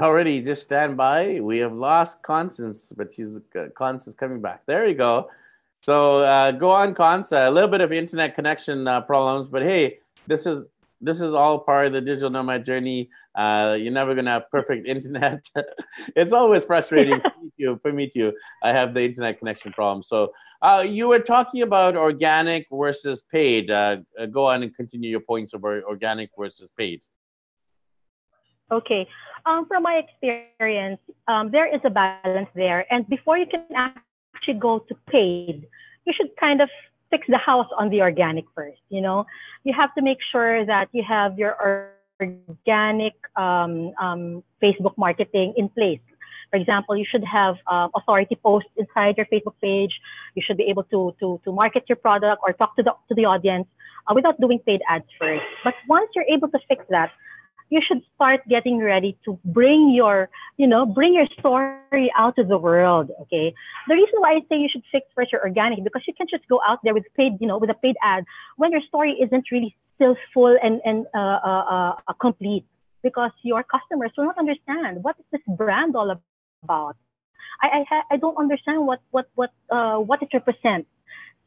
Already, 0.00 0.40
just 0.42 0.64
stand 0.64 0.96
by. 0.96 1.40
We 1.40 1.58
have 1.58 1.72
lost 1.72 2.22
Constance, 2.22 2.92
but 2.96 3.14
she's 3.14 3.36
uh, 3.36 3.66
Constance 3.76 4.16
coming 4.16 4.40
back. 4.40 4.62
There 4.66 4.86
you 4.86 4.94
go. 4.94 5.30
So 5.82 6.24
uh, 6.24 6.50
go 6.50 6.70
on, 6.70 6.94
Constance. 6.94 7.32
A 7.32 7.50
little 7.50 7.70
bit 7.70 7.80
of 7.80 7.92
internet 7.92 8.34
connection 8.34 8.88
uh, 8.88 9.02
problems, 9.02 9.48
but 9.48 9.62
hey, 9.62 9.98
this 10.26 10.46
is 10.46 10.66
this 11.00 11.20
is 11.20 11.32
all 11.32 11.58
part 11.58 11.86
of 11.86 11.92
the 11.92 12.00
digital 12.00 12.30
nomad 12.30 12.64
journey. 12.64 13.10
Uh, 13.34 13.76
you're 13.78 13.92
never 13.92 14.14
gonna 14.14 14.30
have 14.30 14.50
perfect 14.50 14.86
internet. 14.88 15.48
it's 16.16 16.32
always 16.32 16.64
frustrating 16.64 17.20
for 17.22 17.32
me 17.42 17.50
too. 17.60 17.78
For 17.82 17.92
me 17.92 18.08
too. 18.08 18.32
I 18.62 18.72
have 18.72 18.94
the 18.94 19.02
internet 19.04 19.38
connection 19.38 19.72
problem. 19.72 20.02
So 20.02 20.32
uh, 20.62 20.84
you 20.86 21.08
were 21.08 21.20
talking 21.20 21.62
about 21.62 21.96
organic 21.96 22.66
versus 22.72 23.22
paid. 23.22 23.70
Uh, 23.70 23.98
uh, 24.18 24.26
go 24.26 24.46
on 24.46 24.62
and 24.62 24.74
continue 24.74 25.10
your 25.10 25.20
points 25.20 25.52
about 25.54 25.84
organic 25.84 26.30
versus 26.38 26.70
paid. 26.76 27.02
Okay. 28.70 29.06
Um, 29.46 29.66
from 29.66 29.82
my 29.82 30.00
experience, 30.04 31.00
um, 31.28 31.50
there 31.50 31.72
is 31.72 31.80
a 31.84 31.90
balance 31.90 32.48
there. 32.54 32.86
And 32.90 33.06
before 33.08 33.36
you 33.36 33.46
can 33.46 33.64
actually 33.76 34.54
go 34.58 34.78
to 34.78 34.94
paid, 35.10 35.66
you 36.06 36.12
should 36.16 36.34
kind 36.38 36.60
of 36.60 36.68
fix 37.10 37.26
the 37.28 37.38
house 37.38 37.68
on 37.78 37.90
the 37.90 38.00
organic 38.00 38.44
first. 38.54 38.80
You 38.88 39.00
know, 39.00 39.26
you 39.64 39.74
have 39.76 39.94
to 39.94 40.02
make 40.02 40.18
sure 40.32 40.64
that 40.64 40.88
you 40.92 41.02
have 41.06 41.38
your 41.38 41.56
organic 42.22 43.14
um, 43.36 43.92
um, 44.00 44.42
Facebook 44.62 44.96
marketing 44.96 45.54
in 45.56 45.68
place. 45.68 46.00
For 46.50 46.56
example, 46.58 46.96
you 46.96 47.04
should 47.10 47.24
have 47.24 47.56
uh, 47.66 47.88
authority 47.96 48.36
posts 48.36 48.70
inside 48.76 49.16
your 49.16 49.26
Facebook 49.26 49.54
page. 49.60 49.92
You 50.34 50.42
should 50.46 50.56
be 50.56 50.64
able 50.64 50.84
to, 50.84 51.14
to, 51.20 51.40
to 51.44 51.52
market 51.52 51.84
your 51.88 51.96
product 51.96 52.42
or 52.46 52.52
talk 52.52 52.76
to 52.76 52.82
the, 52.82 52.92
to 53.08 53.14
the 53.14 53.24
audience 53.24 53.66
uh, 54.06 54.14
without 54.14 54.40
doing 54.40 54.60
paid 54.60 54.80
ads 54.88 55.04
first. 55.18 55.42
But 55.64 55.74
once 55.88 56.10
you're 56.14 56.30
able 56.32 56.48
to 56.48 56.58
fix 56.68 56.84
that, 56.90 57.10
you 57.74 57.82
should 57.86 58.02
start 58.14 58.40
getting 58.48 58.78
ready 58.78 59.18
to 59.24 59.38
bring 59.44 59.90
your, 59.90 60.30
you 60.56 60.66
know, 60.66 60.86
bring 60.86 61.12
your 61.12 61.26
story 61.38 62.08
out 62.16 62.36
to 62.36 62.44
the 62.44 62.56
world. 62.56 63.10
Okay. 63.22 63.52
The 63.88 63.94
reason 63.94 64.16
why 64.22 64.30
I 64.38 64.40
say 64.48 64.56
you 64.64 64.68
should 64.70 64.86
fix 64.92 65.06
first 65.14 65.32
your 65.32 65.42
organic 65.42 65.82
because 65.82 66.02
you 66.06 66.14
can't 66.14 66.30
just 66.30 66.46
go 66.48 66.60
out 66.68 66.78
there 66.84 66.94
with 66.94 67.04
paid, 67.16 67.32
you 67.40 67.48
know, 67.48 67.58
with 67.58 67.70
a 67.70 67.78
paid 67.84 67.96
ad 68.02 68.24
when 68.56 68.70
your 68.70 68.84
story 68.90 69.12
isn't 69.24 69.46
really 69.50 69.74
still 69.96 70.16
full 70.32 70.56
and 70.62 70.80
and 70.84 71.06
uh, 71.14 71.38
uh, 71.50 71.94
uh, 72.06 72.12
complete 72.26 72.64
because 73.02 73.32
your 73.42 73.62
customers 73.64 74.12
will 74.16 74.26
not 74.30 74.38
understand 74.38 75.02
what 75.02 75.16
is 75.18 75.26
this 75.32 75.44
brand 75.56 75.96
all 75.96 76.10
about. 76.64 76.96
I 77.60 77.84
I, 77.90 78.02
I 78.12 78.16
don't 78.16 78.38
understand 78.44 78.86
what 78.86 79.00
what 79.10 79.26
what 79.34 79.50
uh, 79.70 79.98
what 79.98 80.22
it 80.22 80.30
represents. 80.32 80.88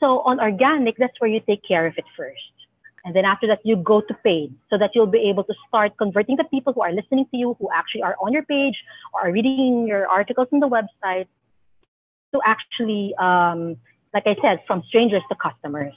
So 0.01 0.19
on 0.29 0.39
organic, 0.39 0.97
that's 0.97 1.17
where 1.19 1.31
you 1.35 1.41
take 1.51 1.63
care 1.67 1.87
of 1.87 1.95
it 1.97 2.05
first. 2.15 2.56
And 3.05 3.15
then 3.15 3.25
after 3.25 3.47
that, 3.47 3.59
you 3.63 3.77
go 3.77 4.01
to 4.01 4.13
paid 4.23 4.53
so 4.69 4.77
that 4.77 4.91
you'll 4.93 5.07
be 5.07 5.29
able 5.29 5.43
to 5.45 5.53
start 5.67 5.97
converting 5.97 6.35
the 6.35 6.43
people 6.45 6.73
who 6.73 6.81
are 6.81 6.91
listening 6.91 7.25
to 7.31 7.37
you, 7.37 7.55
who 7.59 7.69
actually 7.73 8.01
are 8.01 8.15
on 8.21 8.33
your 8.33 8.43
page 8.43 8.75
or 9.13 9.27
are 9.27 9.31
reading 9.31 9.87
your 9.87 10.07
articles 10.07 10.47
on 10.51 10.59
the 10.59 10.67
website 10.67 11.27
to 12.33 12.41
actually, 12.45 13.13
um, 13.19 13.77
like 14.13 14.23
I 14.25 14.35
said, 14.41 14.59
from 14.67 14.83
strangers 14.87 15.21
to 15.29 15.35
customers. 15.35 15.93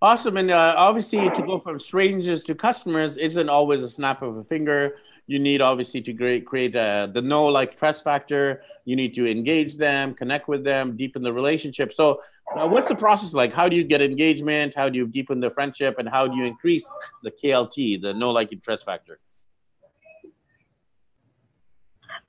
Awesome. 0.00 0.36
And 0.36 0.50
uh, 0.50 0.74
obviously, 0.76 1.28
to 1.30 1.42
go 1.42 1.58
from 1.58 1.80
strangers 1.80 2.42
to 2.44 2.54
customers 2.54 3.16
isn't 3.16 3.48
always 3.48 3.82
a 3.82 3.88
snap 3.88 4.22
of 4.22 4.36
a 4.36 4.44
finger. 4.44 4.96
You 5.28 5.40
need 5.40 5.60
obviously 5.60 6.00
to 6.02 6.12
create, 6.14 6.46
create 6.46 6.76
uh, 6.76 7.08
the 7.12 7.20
know 7.20 7.46
like 7.46 7.76
trust 7.76 8.04
factor. 8.04 8.62
You 8.84 8.94
need 8.94 9.14
to 9.16 9.28
engage 9.28 9.76
them, 9.76 10.14
connect 10.14 10.46
with 10.46 10.62
them, 10.62 10.96
deepen 10.96 11.22
the 11.22 11.32
relationship. 11.32 11.92
So, 11.92 12.20
uh, 12.56 12.68
what's 12.68 12.88
the 12.88 12.94
process 12.94 13.34
like? 13.34 13.52
How 13.52 13.68
do 13.68 13.76
you 13.76 13.82
get 13.82 14.00
engagement? 14.00 14.74
How 14.76 14.88
do 14.88 14.96
you 14.98 15.08
deepen 15.08 15.40
the 15.40 15.50
friendship? 15.50 15.96
And 15.98 16.08
how 16.08 16.28
do 16.28 16.36
you 16.36 16.44
increase 16.44 16.88
the 17.24 17.32
KLT, 17.32 18.02
the 18.02 18.14
know 18.14 18.30
like 18.30 18.50
trust 18.62 18.84
factor? 18.84 19.18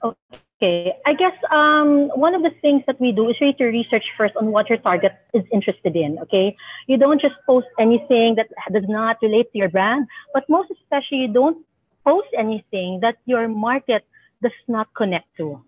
Okay, 0.03 0.91
I 1.05 1.13
guess 1.13 1.33
um, 1.51 2.09
one 2.15 2.33
of 2.33 2.41
the 2.41 2.49
things 2.61 2.81
that 2.87 2.99
we 2.99 3.11
do 3.11 3.29
is 3.29 3.35
really 3.39 3.53
to 3.53 3.65
research 3.65 4.03
first 4.17 4.35
on 4.37 4.47
what 4.47 4.69
your 4.69 4.79
target 4.79 5.11
is 5.35 5.43
interested 5.53 5.95
in. 5.95 6.17
Okay, 6.19 6.55
you 6.87 6.97
don't 6.97 7.21
just 7.21 7.35
post 7.45 7.67
anything 7.79 8.33
that 8.35 8.47
does 8.73 8.89
not 8.89 9.17
relate 9.21 9.51
to 9.51 9.57
your 9.59 9.69
brand, 9.69 10.07
but 10.33 10.43
most 10.49 10.71
especially 10.71 11.19
you 11.19 11.27
don't 11.27 11.63
post 12.07 12.29
anything 12.37 12.99
that 13.01 13.15
your 13.25 13.47
market 13.47 14.03
does 14.41 14.59
not 14.67 14.87
connect 14.95 15.27
to. 15.37 15.61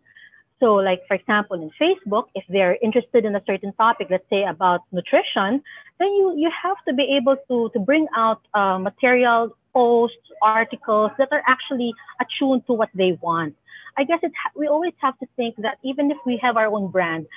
So, 0.60 0.75
like 0.75 1.01
for 1.08 1.15
example, 1.15 1.55
in 1.62 1.72
Facebook, 1.79 2.25
if 2.36 2.43
they're 2.50 2.77
interested 2.81 3.24
in 3.25 3.36
a 3.36 3.43
certain 3.46 3.74
topic, 3.74 4.08
let's 4.10 4.29
say 4.29 4.43
about 4.43 4.81
nutrition, 4.91 5.63
then 6.00 6.10
you 6.19 6.36
you 6.38 6.50
have 6.63 6.79
to 6.88 6.93
be 6.93 7.05
able 7.17 7.38
to 7.48 7.69
to 7.74 7.79
bring 7.79 8.08
out 8.15 8.41
uh, 8.53 8.77
material, 8.77 9.55
posts, 9.74 10.27
articles 10.43 11.12
that 11.17 11.29
are 11.31 11.43
actually 11.48 11.91
attuned 12.24 12.65
to 12.67 12.74
what 12.74 12.89
they 12.93 13.17
want. 13.22 13.55
I 13.98 14.03
guess 14.03 14.19
it 14.22 14.34
we 14.55 14.67
always 14.67 14.96
have 15.01 15.17
to 15.19 15.27
think 15.38 15.55
that 15.65 15.77
even 15.84 16.12
if 16.12 16.17
we 16.25 16.39
have 16.43 16.55
our 16.58 16.67
own 16.67 16.91
brand, 16.91 17.27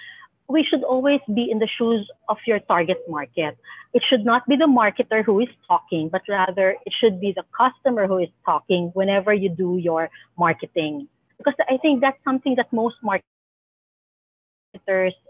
we 0.49 0.64
should 0.64 0.82
always 0.84 1.20
be 1.34 1.50
in 1.50 1.58
the 1.58 1.68
shoes 1.78 2.08
of 2.28 2.37
your 2.46 2.61
target 2.61 2.99
market. 3.08 3.56
It 3.94 4.02
should 4.08 4.25
not 4.25 4.46
be 4.49 4.56
the 4.56 4.66
marketer 4.66 5.25
who 5.25 5.40
is 5.40 5.49
talking, 5.66 6.08
but 6.08 6.22
rather 6.28 6.76
it 6.84 6.92
should 7.00 7.20
be 7.20 7.32
the 7.32 7.44
customer 7.56 8.06
who 8.06 8.18
is 8.18 8.28
talking 8.44 8.90
whenever 8.94 9.32
you 9.32 9.49
do 9.49 9.78
your 9.78 10.11
marketing. 10.38 11.08
Because 11.38 11.54
I 11.68 11.76
think 11.78 12.00
that's 12.00 12.18
something 12.25 12.54
that 12.56 12.72
most 12.72 12.96
marketers, 13.02 13.25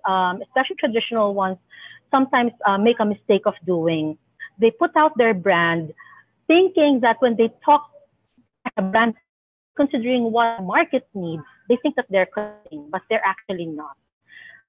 um, 0.09 0.43
especially 0.43 0.77
traditional 0.77 1.35
ones, 1.35 1.59
sometimes 2.11 2.53
uh, 2.67 2.79
make 2.79 3.01
a 3.01 3.05
mistake 3.05 3.43
of 3.47 3.55
doing. 3.67 4.19
They 4.61 4.71
put 4.71 4.97
out 4.97 5.17
their 5.17 5.35
brand 5.35 5.95
thinking 6.47 7.01
that 7.01 7.17
when 7.21 7.37
they 7.37 7.51
talk 7.65 7.89
a 8.77 8.83
brand 8.83 9.15
considering 9.77 10.31
what 10.33 10.63
market 10.63 11.09
needs, 11.15 11.43
they 11.69 11.77
think 11.83 11.97
that 11.97 12.07
they're 12.11 12.27
cutting, 12.27 12.89
but 12.91 13.03
they're 13.09 13.25
actually 13.25 13.67
not. 13.67 13.97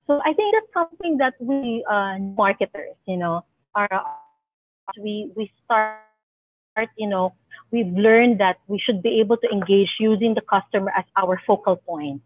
So 0.07 0.19
I 0.25 0.33
think 0.33 0.53
that's 0.53 0.73
something 0.73 1.17
that 1.17 1.33
we 1.39 1.83
uh, 1.89 2.19
marketers, 2.19 2.95
you 3.05 3.17
know, 3.17 3.45
are 3.75 3.89
we 4.99 5.31
we 5.35 5.51
start, 5.63 5.99
you 6.97 7.07
know, 7.07 7.33
we've 7.71 7.91
learned 7.93 8.39
that 8.39 8.57
we 8.67 8.79
should 8.79 9.01
be 9.01 9.19
able 9.19 9.37
to 9.37 9.47
engage 9.49 9.89
using 9.99 10.33
the 10.33 10.41
customer 10.41 10.91
as 10.97 11.05
our 11.15 11.39
focal 11.47 11.77
point. 11.77 12.21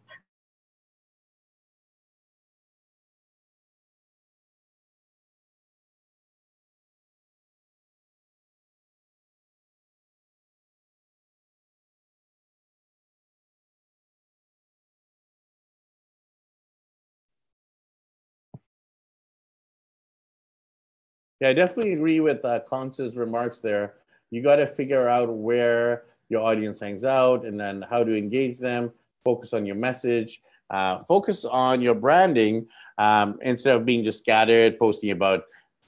Yeah, 21.40 21.50
I 21.50 21.54
definitely 21.54 21.94
agree 21.94 22.20
with 22.20 22.44
uh, 22.44 22.62
Conce's 22.62 23.16
remarks 23.16 23.60
there. 23.60 23.96
You 24.32 24.42
got 24.42 24.56
to 24.58 24.68
figure 24.68 25.08
out 25.08 25.30
where 25.30 26.04
your 26.30 26.42
audience 26.42 26.80
hangs 26.80 27.06
out 27.06 27.46
and 27.46 27.60
then 27.60 27.84
how 27.88 28.04
to 28.04 28.18
engage 28.18 28.60
them, 28.60 28.92
focus 29.24 29.54
on 29.54 29.66
your 29.66 29.76
message, 29.76 30.42
uh, 30.70 31.04
focus 31.04 31.46
on 31.46 31.82
your 31.82 31.96
branding 31.96 32.68
um, 32.98 33.38
instead 33.42 33.76
of 33.76 33.86
being 33.86 34.04
just 34.04 34.20
scattered, 34.20 34.80
posting 34.80 35.12
about 35.12 35.44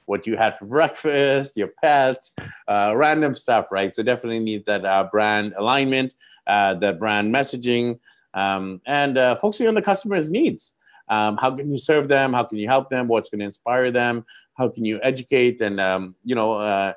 what 0.06 0.26
you 0.28 0.38
had 0.38 0.58
for 0.58 0.66
breakfast, 0.78 1.58
your 1.58 1.70
pets, 1.82 2.34
uh, 2.68 2.94
random 2.96 3.36
stuff, 3.36 3.68
right? 3.72 3.94
So 3.94 4.04
definitely 4.04 4.40
need 4.40 4.66
that 4.66 4.86
uh, 4.86 5.08
brand 5.12 5.54
alignment, 5.58 6.14
uh, 6.48 6.76
that 6.76 7.00
brand 7.00 7.34
messaging, 7.34 8.00
um, 8.34 8.82
and 8.86 9.18
uh, 9.18 9.36
focusing 9.36 9.68
on 9.68 9.74
the 9.74 9.82
customer's 9.82 10.30
needs. 10.30 10.74
Um, 11.10 11.38
how 11.38 11.52
can 11.56 11.72
you 11.72 11.78
serve 11.78 12.08
them? 12.08 12.34
How 12.34 12.44
can 12.44 12.58
you 12.58 12.68
help 12.68 12.90
them? 12.90 13.08
What's 13.08 13.30
going 13.30 13.40
to 13.40 13.46
inspire 13.46 13.92
them? 13.92 14.26
How 14.58 14.70
can 14.70 14.86
you 14.86 15.00
educate? 15.02 15.62
And 15.62 15.80
um, 15.80 16.16
you 16.24 16.36
know, 16.36 16.54
uh, 16.54 16.94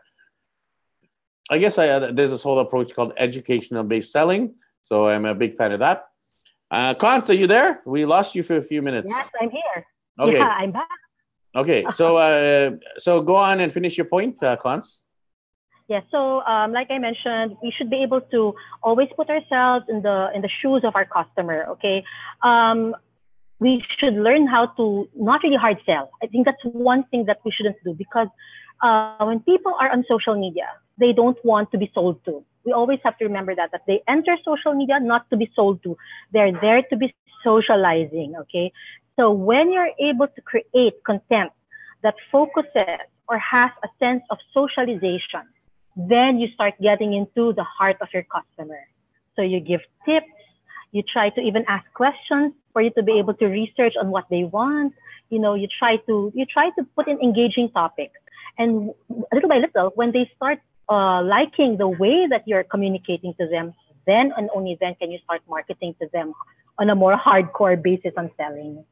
I 1.51 1.59
guess 1.59 1.79
I, 1.79 1.89
uh, 1.89 2.13
there's 2.13 2.31
this 2.31 2.43
whole 2.43 2.59
approach 2.59 2.95
called 2.95 3.13
educational 3.17 3.85
based 3.85 4.13
selling. 4.13 4.55
So 4.83 5.09
I'm 5.09 5.25
a 5.25 5.35
big 5.35 5.55
fan 5.55 5.73
of 5.73 5.81
that. 5.81 6.05
Uh, 6.71 6.95
Conz, 6.95 7.31
are 7.31 7.35
you 7.35 7.47
there? 7.47 7.81
We 7.85 8.07
lost 8.07 8.35
you 8.35 8.43
for 8.43 8.57
a 8.57 8.63
few 8.63 8.83
minutes. 8.83 9.13
Yes, 9.15 9.29
I'm 9.41 9.51
here. 9.51 9.87
Okay. 10.19 10.39
Yeah, 10.39 10.49
I'm 10.49 10.73
back. 10.73 10.89
Okay, 11.55 11.85
so 11.91 12.17
uh, 12.17 12.71
so 12.97 13.21
go 13.21 13.37
on 13.37 13.61
and 13.61 13.71
finish 13.71 13.99
your 13.99 14.07
point, 14.07 14.43
uh, 14.43 14.57
Conz. 14.57 15.03
Yeah, 15.87 16.01
so 16.11 16.41
um, 16.43 16.73
like 16.73 16.91
I 16.91 16.99
mentioned, 16.99 17.57
we 17.63 17.71
should 17.77 17.91
be 17.91 18.03
able 18.03 18.23
to 18.33 18.55
always 18.83 19.09
put 19.15 19.29
ourselves 19.29 19.85
in 19.91 20.01
the 20.01 20.31
in 20.35 20.41
the 20.41 20.49
shoes 20.49 20.83
of 20.83 20.97
our 20.97 21.05
customer. 21.05 21.67
Okay, 21.73 22.05
um, 22.43 22.97
we 23.63 23.73
should 23.99 24.15
learn 24.15 24.45
how 24.55 24.65
to 24.79 24.85
not 25.15 25.43
really 25.45 25.61
hard 25.65 25.79
sell. 25.87 26.11
I 26.23 26.27
think 26.27 26.47
that's 26.47 26.65
one 26.65 27.05
thing 27.11 27.27
that 27.27 27.39
we 27.45 27.51
shouldn't 27.53 27.77
do 27.85 27.95
because 27.95 28.29
uh, 28.83 29.25
when 29.29 29.39
people 29.41 29.73
are 29.81 29.91
on 29.95 30.05
social 30.09 30.35
media, 30.47 30.69
they 30.99 31.13
don't 31.13 31.39
want 31.45 31.71
to 31.73 31.79
be 31.79 31.89
sold 31.95 32.17
to. 32.25 32.45
We 32.67 32.73
always 32.73 32.99
have 33.05 33.17
to 33.19 33.25
remember 33.25 33.55
that 33.55 33.71
that 33.73 33.85
they 33.87 33.99
enter 34.09 34.35
social 34.45 34.75
media 34.75 34.99
not 35.01 35.31
to 35.31 35.37
be 35.37 35.49
sold 35.55 35.83
to. 35.85 35.97
They're 36.33 36.53
there 36.67 36.83
to 36.91 36.97
be 36.97 37.15
socializing. 37.45 38.35
Okay, 38.43 38.73
so 39.17 39.31
when 39.31 39.73
you're 39.73 39.95
able 40.11 40.29
to 40.37 40.41
create 40.51 40.95
content 41.11 41.53
that 42.03 42.15
focuses 42.33 43.01
or 43.29 43.39
has 43.39 43.71
a 43.87 43.91
sense 44.03 44.23
of 44.31 44.39
socialization, 44.53 45.45
then 45.95 46.39
you 46.41 46.49
start 46.57 46.75
getting 46.83 47.13
into 47.21 47.53
the 47.53 47.67
heart 47.77 47.99
of 48.01 48.09
your 48.13 48.27
customer. 48.37 48.83
So 49.37 49.43
you 49.43 49.61
give 49.61 49.83
tips, 50.05 50.42
you 50.93 51.03
try 51.03 51.31
to 51.31 51.41
even 51.41 51.65
ask 51.69 51.85
questions 51.95 52.53
for 52.73 52.83
you 52.83 52.91
to 52.91 53.03
be 53.03 53.19
able 53.19 53.35
to 53.35 53.47
research 53.47 53.95
on 54.01 54.11
what 54.11 54.25
they 54.31 54.45
want. 54.45 54.95
You 55.31 55.39
know, 55.39 55.55
you 55.55 55.67
try 55.67 55.97
to 56.09 56.31
you 56.35 56.45
try 56.47 56.71
to 56.79 56.85
put 56.95 57.09
in 57.09 57.19
engaging 57.21 57.71
topics. 57.71 58.15
And 58.59 58.93
little 59.33 59.49
by 59.49 59.59
little, 59.59 59.93
when 59.95 60.13
they 60.13 60.31
start 60.37 60.61
uh, 60.89 61.23
liking 61.23 61.79
the 61.79 61.89
way 61.89 62.27
that 62.29 62.47
you're 62.47 62.65
communicating 62.65 63.35
to 63.41 63.49
them, 63.49 63.73
then 64.07 64.33
and 64.37 64.51
only 64.55 64.77
then 64.81 64.95
can 65.01 65.11
you 65.11 65.19
start 65.25 65.41
marketing 65.49 65.95
to 66.01 66.09
them 66.13 66.35
on 66.79 66.91
a 66.91 66.95
more 66.95 67.17
hardcore 67.17 67.81
basis 67.81 68.13
on 68.17 68.31
selling. 68.37 68.85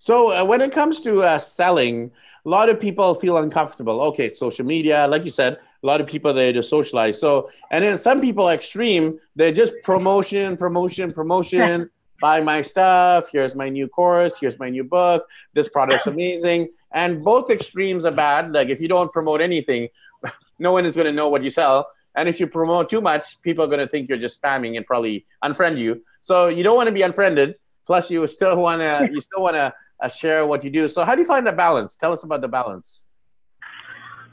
So 0.00 0.32
uh, 0.32 0.42
when 0.42 0.62
it 0.62 0.72
comes 0.72 1.02
to 1.02 1.22
uh, 1.22 1.38
selling, 1.38 2.10
a 2.46 2.48
lot 2.48 2.70
of 2.70 2.80
people 2.80 3.12
feel 3.12 3.36
uncomfortable. 3.36 4.00
Okay, 4.00 4.30
social 4.30 4.64
media, 4.64 5.06
like 5.06 5.24
you 5.24 5.30
said, 5.30 5.58
a 5.82 5.86
lot 5.86 6.00
of 6.00 6.06
people 6.06 6.32
there 6.32 6.54
to 6.54 6.62
socialize. 6.62 7.20
So 7.20 7.50
and 7.70 7.84
then 7.84 7.98
some 7.98 8.18
people 8.18 8.48
extreme, 8.48 9.20
they're 9.36 9.52
just 9.52 9.74
promotion, 9.84 10.56
promotion, 10.56 11.12
promotion. 11.12 11.90
Buy 12.22 12.40
my 12.40 12.62
stuff. 12.62 13.28
Here's 13.30 13.54
my 13.54 13.68
new 13.68 13.88
course. 13.88 14.38
Here's 14.38 14.58
my 14.58 14.70
new 14.70 14.84
book. 14.84 15.26
This 15.52 15.68
product's 15.68 16.06
amazing. 16.14 16.68
And 16.92 17.22
both 17.22 17.50
extremes 17.50 18.06
are 18.06 18.12
bad. 18.12 18.52
Like 18.52 18.70
if 18.70 18.80
you 18.80 18.88
don't 18.88 19.12
promote 19.12 19.42
anything, 19.42 19.88
no 20.58 20.72
one 20.72 20.86
is 20.86 20.96
going 20.96 21.06
to 21.06 21.12
know 21.12 21.28
what 21.28 21.42
you 21.42 21.50
sell. 21.50 21.90
And 22.14 22.26
if 22.26 22.40
you 22.40 22.46
promote 22.46 22.88
too 22.88 23.02
much, 23.02 23.40
people 23.42 23.64
are 23.64 23.68
going 23.68 23.80
to 23.80 23.86
think 23.86 24.08
you're 24.08 24.18
just 24.18 24.40
spamming 24.40 24.78
and 24.78 24.86
probably 24.86 25.26
unfriend 25.44 25.78
you. 25.78 26.02
So 26.22 26.48
you 26.48 26.62
don't 26.62 26.76
want 26.76 26.86
to 26.86 26.92
be 26.92 27.02
unfriended. 27.02 27.56
Plus, 27.86 28.10
you 28.10 28.26
still 28.26 28.56
want 28.56 28.80
to 28.80 29.08
you 29.12 29.20
still 29.20 29.42
want 29.42 29.56
to 29.56 29.74
uh, 30.00 30.08
share 30.08 30.46
what 30.46 30.64
you 30.64 30.70
do. 30.70 30.88
So 30.88 31.04
how 31.04 31.14
do 31.14 31.20
you 31.20 31.26
find 31.26 31.46
the 31.46 31.52
balance? 31.52 31.96
Tell 31.96 32.12
us 32.12 32.22
about 32.22 32.40
the 32.40 32.48
balance. 32.48 33.06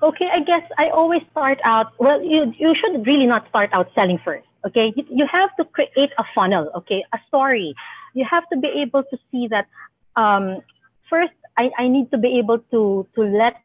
Okay, 0.01 0.29
I 0.31 0.41
guess 0.41 0.61
I 0.77 0.89
always 0.89 1.21
start 1.31 1.57
out. 1.63 1.87
Well, 1.97 2.21
you 2.21 2.53
you 2.57 2.75
should 2.79 3.05
really 3.05 3.25
not 3.25 3.47
start 3.49 3.71
out 3.73 3.89
selling 3.95 4.19
first. 4.23 4.45
Okay, 4.67 4.93
you, 4.95 5.03
you 5.09 5.25
have 5.31 5.49
to 5.57 5.65
create 5.65 6.11
a 6.17 6.23
funnel. 6.35 6.69
Okay, 6.75 7.03
a 7.13 7.19
story. 7.27 7.73
You 8.13 8.25
have 8.29 8.43
to 8.53 8.59
be 8.59 8.67
able 8.85 9.03
to 9.03 9.17
see 9.31 9.47
that. 9.49 9.65
Um, 10.15 10.61
first, 11.09 11.33
I, 11.57 11.69
I 11.77 11.87
need 11.87 12.11
to 12.11 12.17
be 12.17 12.37
able 12.37 12.59
to 12.71 13.07
to 13.15 13.21
let 13.21 13.55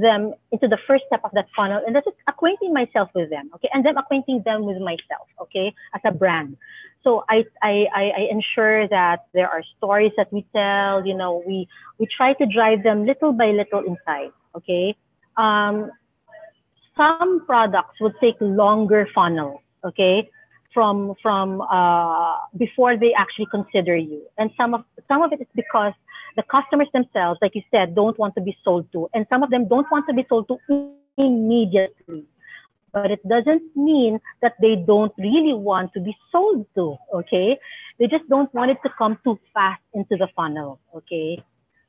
them 0.00 0.34
into 0.52 0.68
the 0.68 0.78
first 0.86 1.04
step 1.06 1.20
of 1.24 1.30
that 1.34 1.46
funnel 1.56 1.80
and 1.86 1.94
that's 1.94 2.06
acquainting 2.28 2.72
myself 2.72 3.08
with 3.14 3.30
them 3.30 3.50
okay? 3.54 3.68
And 3.72 3.84
then 3.84 3.96
acquainting 3.96 4.42
them 4.44 4.64
with 4.64 4.78
myself 4.78 5.28
okay 5.40 5.72
as 5.94 6.00
a 6.04 6.12
brand. 6.12 6.56
So 7.02 7.24
I, 7.28 7.44
I, 7.62 7.86
I 7.94 8.28
ensure 8.30 8.88
that 8.88 9.26
there 9.34 9.48
are 9.48 9.62
stories 9.76 10.12
that 10.16 10.32
we 10.32 10.46
tell 10.54 11.06
you 11.06 11.14
know 11.14 11.42
we 11.46 11.68
we 11.98 12.06
try 12.06 12.32
to 12.34 12.46
drive 12.46 12.82
them 12.82 13.06
little 13.06 13.32
by 13.32 13.50
little 13.50 13.80
inside 13.80 14.32
okay? 14.56 14.96
Um, 15.36 15.90
some 16.96 17.44
products 17.46 18.00
would 18.00 18.14
take 18.20 18.36
longer 18.40 19.08
funnels 19.14 19.60
okay 19.84 20.28
from 20.74 21.14
from 21.22 21.60
uh, 21.62 22.36
before 22.56 22.96
they 22.98 23.14
actually 23.16 23.46
consider 23.50 23.96
you. 23.96 24.22
And 24.36 24.50
some 24.56 24.74
of 24.74 24.84
some 25.08 25.22
of 25.22 25.32
it 25.32 25.40
is 25.40 25.46
because 25.54 25.94
the 26.36 26.42
customers 26.42 26.88
themselves, 26.92 27.38
like 27.40 27.54
you 27.54 27.62
said, 27.70 27.94
don't 27.94 28.18
want 28.18 28.34
to 28.34 28.40
be 28.40 28.56
sold 28.64 28.90
to. 28.92 29.08
And 29.14 29.26
some 29.28 29.42
of 29.42 29.50
them 29.50 29.68
don't 29.68 29.90
want 29.90 30.06
to 30.08 30.14
be 30.14 30.26
sold 30.28 30.48
to 30.48 30.58
immediately. 31.18 32.24
But 32.92 33.10
it 33.10 33.26
doesn't 33.28 33.76
mean 33.76 34.20
that 34.40 34.54
they 34.60 34.76
don't 34.76 35.12
really 35.18 35.54
want 35.54 35.92
to 35.94 36.00
be 36.00 36.16
sold 36.30 36.66
to, 36.76 36.96
okay? 37.12 37.58
They 37.98 38.06
just 38.06 38.28
don't 38.28 38.52
want 38.54 38.70
it 38.70 38.78
to 38.84 38.90
come 38.96 39.18
too 39.24 39.38
fast 39.52 39.82
into 39.92 40.16
the 40.16 40.28
funnel, 40.36 40.80
okay? 40.94 41.42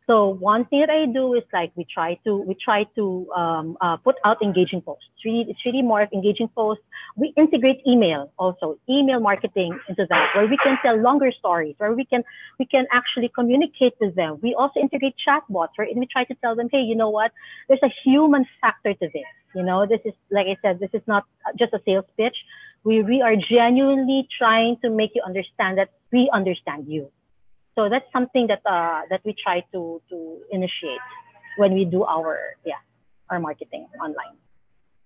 So 0.07 0.27
one 0.27 0.65
thing 0.65 0.81
that 0.81 0.91
I 0.91 1.07
do 1.11 1.33
is 1.33 1.41
like 1.51 1.71
we 1.75 1.83
try 1.91 2.19
to 2.25 2.37
we 2.37 2.55
try 2.63 2.83
to 2.95 3.27
um, 3.35 3.75
uh, 3.81 3.97
put 3.97 4.15
out 4.23 4.39
engaging 4.41 4.81
posts. 4.81 5.05
It's 5.15 5.25
really, 5.25 5.45
it's 5.49 5.65
really 5.65 5.81
more 5.81 6.03
of 6.03 6.09
engaging 6.13 6.47
posts. 6.49 6.83
We 7.15 7.33
integrate 7.35 7.81
email 7.87 8.31
also, 8.37 8.77
email 8.87 9.19
marketing 9.19 9.79
into 9.89 10.05
that, 10.09 10.35
where 10.35 10.45
we 10.45 10.57
can 10.57 10.77
tell 10.83 10.95
longer 10.95 11.31
stories, 11.31 11.73
where 11.79 11.93
we 11.93 12.05
can 12.05 12.23
we 12.59 12.65
can 12.65 12.85
actually 12.91 13.31
communicate 13.33 13.93
with 13.99 14.13
them. 14.15 14.37
We 14.43 14.53
also 14.53 14.79
integrate 14.79 15.15
chatbots, 15.27 15.73
where 15.75 15.87
we 15.95 16.05
try 16.05 16.23
to 16.25 16.35
tell 16.35 16.55
them, 16.55 16.69
hey, 16.71 16.81
you 16.81 16.95
know 16.95 17.09
what? 17.09 17.31
There's 17.67 17.81
a 17.81 17.93
human 18.03 18.45
factor 18.61 18.93
to 18.93 19.07
this. 19.11 19.29
You 19.55 19.63
know, 19.63 19.87
this 19.87 20.01
is 20.05 20.13
like 20.29 20.45
I 20.45 20.57
said, 20.61 20.79
this 20.79 20.91
is 20.93 21.01
not 21.07 21.25
just 21.57 21.73
a 21.73 21.79
sales 21.83 22.05
pitch. 22.15 22.37
We 22.83 23.01
we 23.01 23.23
are 23.23 23.35
genuinely 23.35 24.27
trying 24.37 24.77
to 24.83 24.91
make 24.91 25.11
you 25.15 25.23
understand 25.25 25.79
that 25.79 25.89
we 26.11 26.29
understand 26.31 26.85
you. 26.87 27.09
So 27.75 27.89
that's 27.89 28.05
something 28.11 28.47
that 28.47 28.61
uh, 28.65 29.01
that 29.09 29.21
we 29.25 29.35
try 29.35 29.63
to 29.73 30.01
to 30.09 30.17
initiate 30.51 31.03
when 31.57 31.73
we 31.73 31.85
do 31.85 32.03
our 32.03 32.55
yeah 32.65 32.79
our 33.29 33.39
marketing 33.39 33.87
online. 34.01 34.39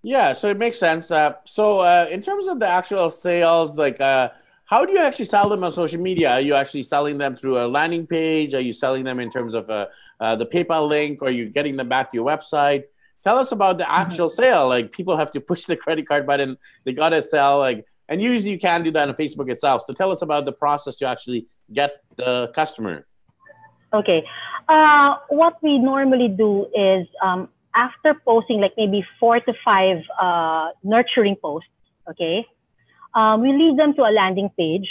Yeah, 0.01 0.34
so 0.34 0.47
it 0.47 0.58
makes 0.58 0.79
sense. 0.79 1.12
Uh, 1.12 1.34
so 1.43 1.79
uh, 1.79 2.08
in 2.10 2.21
terms 2.21 2.47
of 2.47 2.60
the 2.60 2.67
actual 2.67 3.10
sales, 3.10 3.77
like 3.77 3.99
uh, 3.99 4.29
how 4.69 4.86
do 4.86 4.93
you 4.93 4.99
actually 4.99 5.25
sell 5.25 5.49
them 5.49 5.63
on 5.63 5.71
social 5.71 5.99
media? 5.99 6.34
Are 6.34 6.41
you 6.41 6.53
actually 6.53 6.84
selling 6.84 7.17
them 7.17 7.36
through 7.36 7.58
a 7.58 7.67
landing 7.67 8.05
page? 8.05 8.53
Are 8.53 8.62
you 8.62 8.71
selling 8.71 9.03
them 9.03 9.19
in 9.19 9.29
terms 9.32 9.55
of 9.55 9.69
uh, 9.69 9.88
uh, 10.19 10.36
the 10.36 10.45
PayPal 10.45 10.88
link? 10.88 11.21
Or 11.21 11.27
are 11.27 11.32
you 11.32 11.49
getting 11.49 11.75
them 11.75 11.89
back 11.89 12.12
to 12.12 12.15
your 12.15 12.25
website? 12.25 12.84
Tell 13.23 13.39
us 13.39 13.51
about 13.51 13.79
the 13.79 13.84
mm-hmm. 13.84 14.01
actual 14.01 14.27
mm-hmm. 14.27 14.43
sale. 14.43 14.69
Like 14.69 14.91
people 14.91 15.17
have 15.17 15.32
to 15.32 15.41
push 15.41 15.65
the 15.65 15.75
credit 15.75 16.08
card 16.08 16.27
button. 16.27 16.58
They 16.86 16.93
got 16.93 17.10
to 17.10 17.21
sell. 17.23 17.58
Like 17.58 17.86
and 18.10 18.22
usually 18.22 18.52
you 18.52 18.60
can 18.60 18.84
do 18.84 18.91
that 18.91 19.08
on 19.08 19.15
Facebook 19.15 19.50
itself. 19.50 19.84
So 19.84 19.93
tell 19.93 20.12
us 20.12 20.22
about 20.22 20.45
the 20.45 20.52
process 20.52 20.95
to 20.98 21.08
actually 21.08 21.48
get 21.72 21.91
the 22.17 22.52
customer. 22.54 23.06
Okay. 23.93 24.24
Uh, 24.67 25.15
what 25.30 25.56
we 25.63 25.80
normally 25.80 26.28
do 26.28 26.67
is 26.76 27.08
um, 27.24 27.50
after 27.76 28.13
posting 28.26 28.60
like 28.60 28.74
maybe 28.78 29.06
four 29.19 29.39
to 29.39 29.54
five 29.63 29.98
uh, 30.22 30.69
nurturing 30.84 31.36
posts, 31.36 31.69
okay, 32.10 32.45
um, 33.15 33.41
we 33.41 33.52
lead 33.52 33.78
them 33.78 33.93
to 33.95 34.02
a 34.02 34.12
landing 34.12 34.50
page 34.58 34.89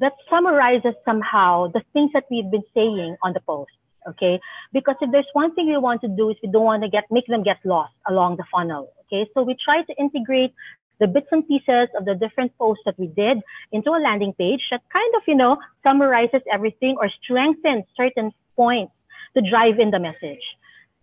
that 0.00 0.12
summarizes 0.28 0.94
somehow 1.04 1.68
the 1.68 1.82
things 1.92 2.10
that 2.14 2.24
we've 2.30 2.50
been 2.50 2.64
saying 2.74 3.16
on 3.22 3.32
the 3.32 3.40
post. 3.40 3.70
Okay, 4.08 4.40
because 4.72 4.94
if 5.02 5.10
there's 5.10 5.26
one 5.32 5.54
thing 5.54 5.66
we 5.66 5.76
want 5.76 6.00
to 6.00 6.08
do 6.08 6.30
is 6.30 6.36
we 6.42 6.50
don't 6.50 6.64
want 6.64 6.82
to 6.82 6.88
get 6.88 7.04
make 7.10 7.26
them 7.26 7.42
get 7.42 7.58
lost 7.64 7.92
along 8.08 8.36
the 8.36 8.44
funnel. 8.50 8.90
Okay, 9.04 9.28
so 9.34 9.42
we 9.42 9.56
try 9.62 9.82
to 9.82 9.94
integrate 9.98 10.54
the 11.00 11.06
bits 11.06 11.28
and 11.30 11.46
pieces 11.46 11.88
of 11.96 12.04
the 12.04 12.14
different 12.14 12.56
posts 12.58 12.82
that 12.84 12.98
we 12.98 13.06
did 13.06 13.38
into 13.72 13.90
a 13.90 14.00
landing 14.02 14.32
page 14.32 14.62
that 14.70 14.82
kind 14.92 15.14
of, 15.16 15.22
you 15.26 15.34
know, 15.34 15.58
summarizes 15.82 16.42
everything 16.52 16.96
or 16.98 17.08
strengthens 17.22 17.84
certain 17.96 18.32
points 18.56 18.92
to 19.36 19.48
drive 19.48 19.78
in 19.78 19.90
the 19.90 19.98
message. 19.98 20.42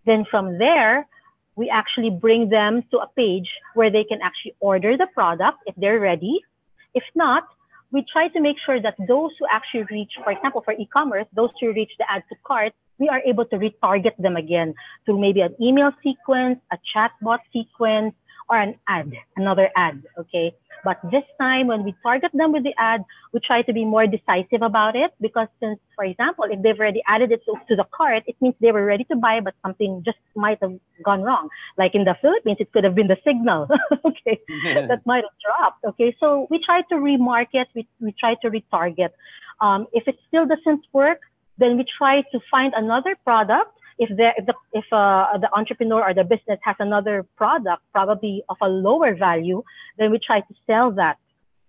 Then 0.04 0.24
from 0.30 0.58
there, 0.58 1.06
we 1.56 1.70
actually 1.70 2.10
bring 2.10 2.50
them 2.50 2.82
to 2.90 2.98
a 2.98 3.08
page 3.16 3.48
where 3.74 3.90
they 3.90 4.04
can 4.04 4.20
actually 4.22 4.54
order 4.60 4.96
the 4.96 5.06
product 5.14 5.58
if 5.66 5.74
they're 5.76 5.98
ready. 5.98 6.40
If 6.94 7.04
not, 7.14 7.44
we 7.92 8.04
try 8.12 8.28
to 8.28 8.40
make 8.40 8.56
sure 8.64 8.80
that 8.80 8.94
those 9.08 9.30
who 9.38 9.46
actually 9.50 9.84
reach, 9.90 10.12
for 10.22 10.30
example, 10.32 10.60
for 10.62 10.74
e-commerce, 10.74 11.26
those 11.32 11.50
who 11.60 11.72
reach 11.72 11.92
the 11.98 12.04
add 12.10 12.24
to 12.28 12.36
cart, 12.46 12.72
we 12.98 13.08
are 13.08 13.20
able 13.20 13.44
to 13.46 13.56
retarget 13.56 14.16
them 14.18 14.36
again 14.36 14.74
through 15.04 15.20
maybe 15.20 15.40
an 15.40 15.54
email 15.60 15.92
sequence, 16.02 16.58
a 16.72 16.78
chatbot 16.94 17.38
sequence, 17.52 18.14
or 18.48 18.58
an 18.58 18.74
ad, 18.88 19.12
another 19.36 19.70
ad, 19.76 20.02
okay? 20.18 20.54
But 20.84 21.00
this 21.10 21.24
time, 21.40 21.66
when 21.66 21.82
we 21.82 21.94
target 22.02 22.30
them 22.32 22.52
with 22.52 22.62
the 22.62 22.74
ad, 22.78 23.02
we 23.32 23.40
try 23.40 23.62
to 23.62 23.72
be 23.72 23.84
more 23.84 24.06
decisive 24.06 24.62
about 24.62 24.94
it 24.94 25.10
because 25.20 25.48
since, 25.58 25.80
for 25.96 26.04
example, 26.04 26.44
if 26.48 26.62
they've 26.62 26.78
already 26.78 27.02
added 27.08 27.32
it 27.32 27.42
to, 27.46 27.54
to 27.68 27.74
the 27.74 27.84
cart, 27.92 28.22
it 28.26 28.36
means 28.40 28.54
they 28.60 28.70
were 28.70 28.84
ready 28.84 29.04
to 29.10 29.16
buy, 29.16 29.40
but 29.40 29.54
something 29.64 30.02
just 30.04 30.18
might 30.36 30.58
have 30.62 30.78
gone 31.04 31.22
wrong. 31.22 31.48
Like 31.76 31.96
in 31.96 32.04
the 32.04 32.14
Philippines, 32.22 32.58
it 32.60 32.72
could 32.72 32.84
have 32.84 32.94
been 32.94 33.08
the 33.08 33.16
signal, 33.24 33.66
okay, 34.04 34.38
that 34.88 35.02
might 35.04 35.24
have 35.24 35.38
dropped. 35.44 35.84
Okay, 35.84 36.14
so 36.20 36.46
we 36.50 36.60
try 36.64 36.82
to 36.82 36.94
remarket, 36.94 37.66
we, 37.74 37.88
we 38.00 38.12
try 38.12 38.36
to 38.42 38.50
retarget. 38.50 39.10
Um, 39.60 39.86
if 39.92 40.06
it 40.06 40.16
still 40.28 40.46
doesn't 40.46 40.84
work, 40.92 41.20
then 41.58 41.76
we 41.78 41.84
try 41.98 42.22
to 42.30 42.40
find 42.50 42.74
another 42.76 43.16
product 43.24 43.72
if 43.98 44.08
the 44.16 44.30
if 44.36 44.46
the 44.46 44.54
if 44.72 44.84
uh, 44.92 45.38
the 45.38 45.50
entrepreneur 45.54 46.02
or 46.02 46.14
the 46.14 46.24
business 46.24 46.58
has 46.62 46.76
another 46.78 47.24
product 47.36 47.82
probably 47.92 48.42
of 48.48 48.56
a 48.60 48.68
lower 48.68 49.14
value 49.14 49.62
then 49.98 50.10
we 50.10 50.18
try 50.18 50.40
to 50.40 50.54
sell 50.66 50.90
that. 50.92 51.18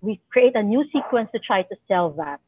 We 0.02 0.20
create 0.30 0.56
a 0.56 0.64
new 0.64 0.84
sequence 0.94 1.30
to 1.34 1.40
try 1.40 1.64
to 1.64 1.76
sell 1.88 2.12
that. 2.12 2.40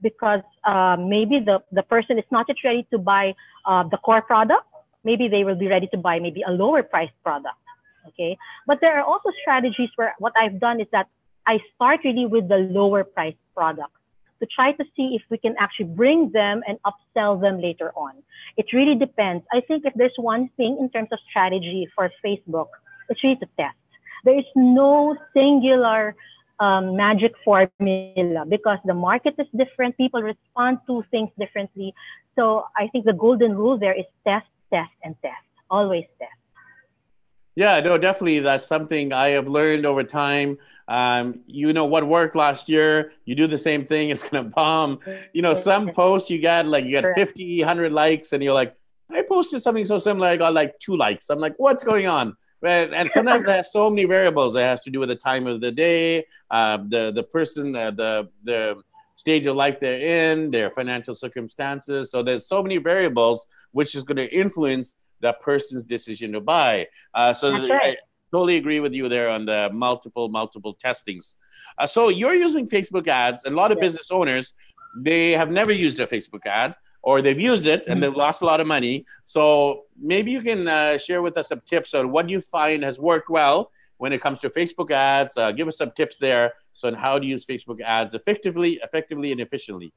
Because 0.00 0.42
uh, 0.64 0.96
maybe 0.98 1.38
the 1.38 1.62
the 1.70 1.82
person 1.82 2.18
is 2.18 2.24
not 2.30 2.46
yet 2.48 2.56
ready 2.64 2.86
to 2.90 2.98
buy 2.98 3.34
uh, 3.66 3.84
the 3.84 3.98
core 3.98 4.22
product. 4.22 4.66
Maybe 5.04 5.28
they 5.28 5.44
will 5.44 5.54
be 5.54 5.68
ready 5.68 5.88
to 5.88 5.98
buy 5.98 6.18
maybe 6.18 6.42
a 6.42 6.50
lower 6.50 6.82
priced 6.82 7.18
product. 7.22 7.56
Okay? 8.08 8.36
But 8.66 8.78
there 8.80 8.98
are 8.98 9.04
also 9.04 9.30
strategies 9.40 9.90
where 9.94 10.14
what 10.18 10.32
i've 10.36 10.58
done 10.58 10.80
is 10.80 10.88
that 10.90 11.06
i 11.46 11.58
start 11.74 12.00
really 12.04 12.26
with 12.26 12.48
the 12.48 12.58
lower 12.78 13.04
priced 13.04 13.44
product 13.54 13.94
to 14.42 14.46
try 14.46 14.72
to 14.72 14.84
see 14.96 15.14
if 15.14 15.22
we 15.30 15.38
can 15.38 15.54
actually 15.58 15.86
bring 15.86 16.30
them 16.32 16.62
and 16.66 16.76
upsell 16.82 17.40
them 17.40 17.60
later 17.60 17.92
on. 17.94 18.14
It 18.56 18.66
really 18.72 18.96
depends. 18.96 19.44
I 19.52 19.60
think 19.60 19.84
if 19.86 19.94
there's 19.94 20.18
one 20.18 20.50
thing 20.56 20.76
in 20.80 20.90
terms 20.90 21.10
of 21.12 21.20
strategy 21.30 21.88
for 21.94 22.10
Facebook, 22.24 22.66
it's 23.08 23.22
really 23.22 23.36
to 23.36 23.48
test. 23.56 23.78
There 24.24 24.36
is 24.36 24.44
no 24.56 25.16
singular 25.32 26.16
um, 26.58 26.96
magic 26.96 27.32
formula 27.44 28.44
because 28.48 28.78
the 28.84 28.94
market 28.94 29.34
is 29.38 29.46
different. 29.56 29.96
People 29.96 30.22
respond 30.22 30.78
to 30.88 31.04
things 31.12 31.30
differently. 31.38 31.94
So 32.36 32.66
I 32.76 32.88
think 32.88 33.04
the 33.04 33.12
golden 33.12 33.56
rule 33.56 33.78
there 33.78 33.96
is 33.98 34.06
test, 34.26 34.46
test, 34.72 34.90
and 35.04 35.14
test. 35.22 35.46
Always 35.70 36.04
test. 36.18 36.41
Yeah, 37.54 37.80
no, 37.80 37.98
definitely. 37.98 38.40
That's 38.40 38.66
something 38.66 39.12
I 39.12 39.28
have 39.28 39.46
learned 39.46 39.84
over 39.84 40.02
time. 40.02 40.58
Um, 40.88 41.40
you 41.46 41.72
know 41.72 41.84
what 41.84 42.06
worked 42.06 42.34
last 42.34 42.68
year, 42.68 43.12
you 43.24 43.34
do 43.34 43.46
the 43.46 43.58
same 43.58 43.86
thing, 43.86 44.08
it's 44.10 44.22
gonna 44.22 44.48
bomb. 44.48 44.98
You 45.32 45.42
know, 45.42 45.54
some 45.54 45.90
posts 45.92 46.30
you 46.30 46.40
got 46.40 46.66
like 46.66 46.84
you 46.84 47.00
got 47.00 47.14
50, 47.14 47.60
100 47.60 47.92
likes, 47.92 48.32
and 48.32 48.42
you're 48.42 48.54
like, 48.54 48.74
I 49.10 49.22
posted 49.22 49.62
something 49.62 49.84
so 49.84 49.98
similar, 49.98 50.28
I 50.28 50.36
got 50.36 50.54
like 50.54 50.78
two 50.78 50.96
likes. 50.96 51.28
I'm 51.30 51.38
like, 51.38 51.54
what's 51.58 51.84
going 51.84 52.06
on? 52.06 52.36
And 52.64 53.10
sometimes 53.10 53.46
there's 53.46 53.72
so 53.72 53.90
many 53.90 54.04
variables. 54.04 54.54
It 54.54 54.60
has 54.60 54.82
to 54.82 54.90
do 54.90 55.00
with 55.00 55.08
the 55.08 55.16
time 55.16 55.46
of 55.46 55.60
the 55.60 55.72
day, 55.72 56.24
uh, 56.50 56.78
the 56.88 57.12
the 57.12 57.22
person, 57.22 57.74
uh, 57.74 57.90
the 57.90 58.28
the 58.44 58.82
stage 59.16 59.46
of 59.46 59.56
life 59.56 59.78
they're 59.78 60.32
in, 60.32 60.50
their 60.50 60.70
financial 60.70 61.14
circumstances. 61.14 62.10
So 62.10 62.22
there's 62.22 62.46
so 62.46 62.62
many 62.62 62.78
variables 62.78 63.46
which 63.72 63.94
is 63.94 64.02
going 64.02 64.16
to 64.16 64.34
influence 64.34 64.96
that 65.22 65.40
person's 65.40 65.84
decision 65.84 66.32
to 66.32 66.40
buy. 66.40 66.86
Uh, 67.14 67.32
so 67.32 67.52
right. 67.52 67.70
I 67.72 67.96
totally 68.30 68.56
agree 68.56 68.80
with 68.80 68.92
you 68.92 69.08
there 69.08 69.30
on 69.30 69.44
the 69.44 69.70
multiple, 69.72 70.28
multiple 70.28 70.74
testings. 70.74 71.36
Uh, 71.78 71.86
so 71.86 72.08
you're 72.08 72.34
using 72.34 72.68
Facebook 72.68 73.06
ads. 73.08 73.44
A 73.44 73.50
lot 73.50 73.72
of 73.72 73.78
yes. 73.78 73.86
business 73.86 74.10
owners, 74.10 74.54
they 74.96 75.32
have 75.32 75.50
never 75.50 75.72
used 75.72 76.00
a 76.00 76.06
Facebook 76.06 76.46
ad 76.46 76.74
or 77.02 77.20
they've 77.20 77.40
used 77.40 77.66
it 77.66 77.86
and 77.86 77.94
mm-hmm. 77.94 78.00
they've 78.00 78.16
lost 78.16 78.42
a 78.42 78.44
lot 78.44 78.60
of 78.60 78.66
money. 78.66 79.04
So 79.24 79.84
maybe 80.00 80.30
you 80.30 80.40
can 80.40 80.68
uh, 80.68 80.98
share 80.98 81.22
with 81.22 81.36
us 81.36 81.48
some 81.48 81.62
tips 81.66 81.94
on 81.94 82.10
what 82.10 82.28
you 82.28 82.40
find 82.40 82.84
has 82.84 82.98
worked 82.98 83.28
well 83.28 83.70
when 83.98 84.12
it 84.12 84.20
comes 84.20 84.40
to 84.40 84.50
Facebook 84.50 84.90
ads. 84.90 85.36
Uh, 85.36 85.52
give 85.52 85.68
us 85.68 85.78
some 85.78 85.90
tips 85.92 86.18
there. 86.18 86.54
So 86.74 86.88
on 86.88 86.94
how 86.94 87.18
to 87.18 87.26
use 87.26 87.44
Facebook 87.44 87.80
ads 87.80 88.14
effectively, 88.14 88.80
effectively 88.82 89.30
and 89.32 89.40
efficiently. 89.40 89.92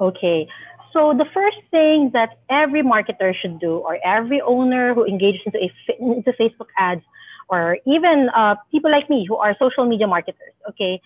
Okay. 0.00 0.48
So 0.94 1.12
the 1.12 1.26
first 1.34 1.58
thing 1.72 2.10
that 2.14 2.38
every 2.48 2.82
marketer 2.82 3.34
should 3.34 3.58
do, 3.58 3.78
or 3.78 3.98
every 4.06 4.40
owner 4.40 4.94
who 4.94 5.04
engages 5.04 5.40
into, 5.44 5.58
a, 5.58 5.68
into 5.98 6.30
Facebook 6.40 6.70
ads, 6.78 7.02
or 7.48 7.78
even 7.84 8.30
uh, 8.30 8.54
people 8.70 8.92
like 8.92 9.10
me 9.10 9.26
who 9.28 9.34
are 9.36 9.56
social 9.58 9.86
media 9.86 10.06
marketers, 10.06 10.54
okay, 10.70 11.02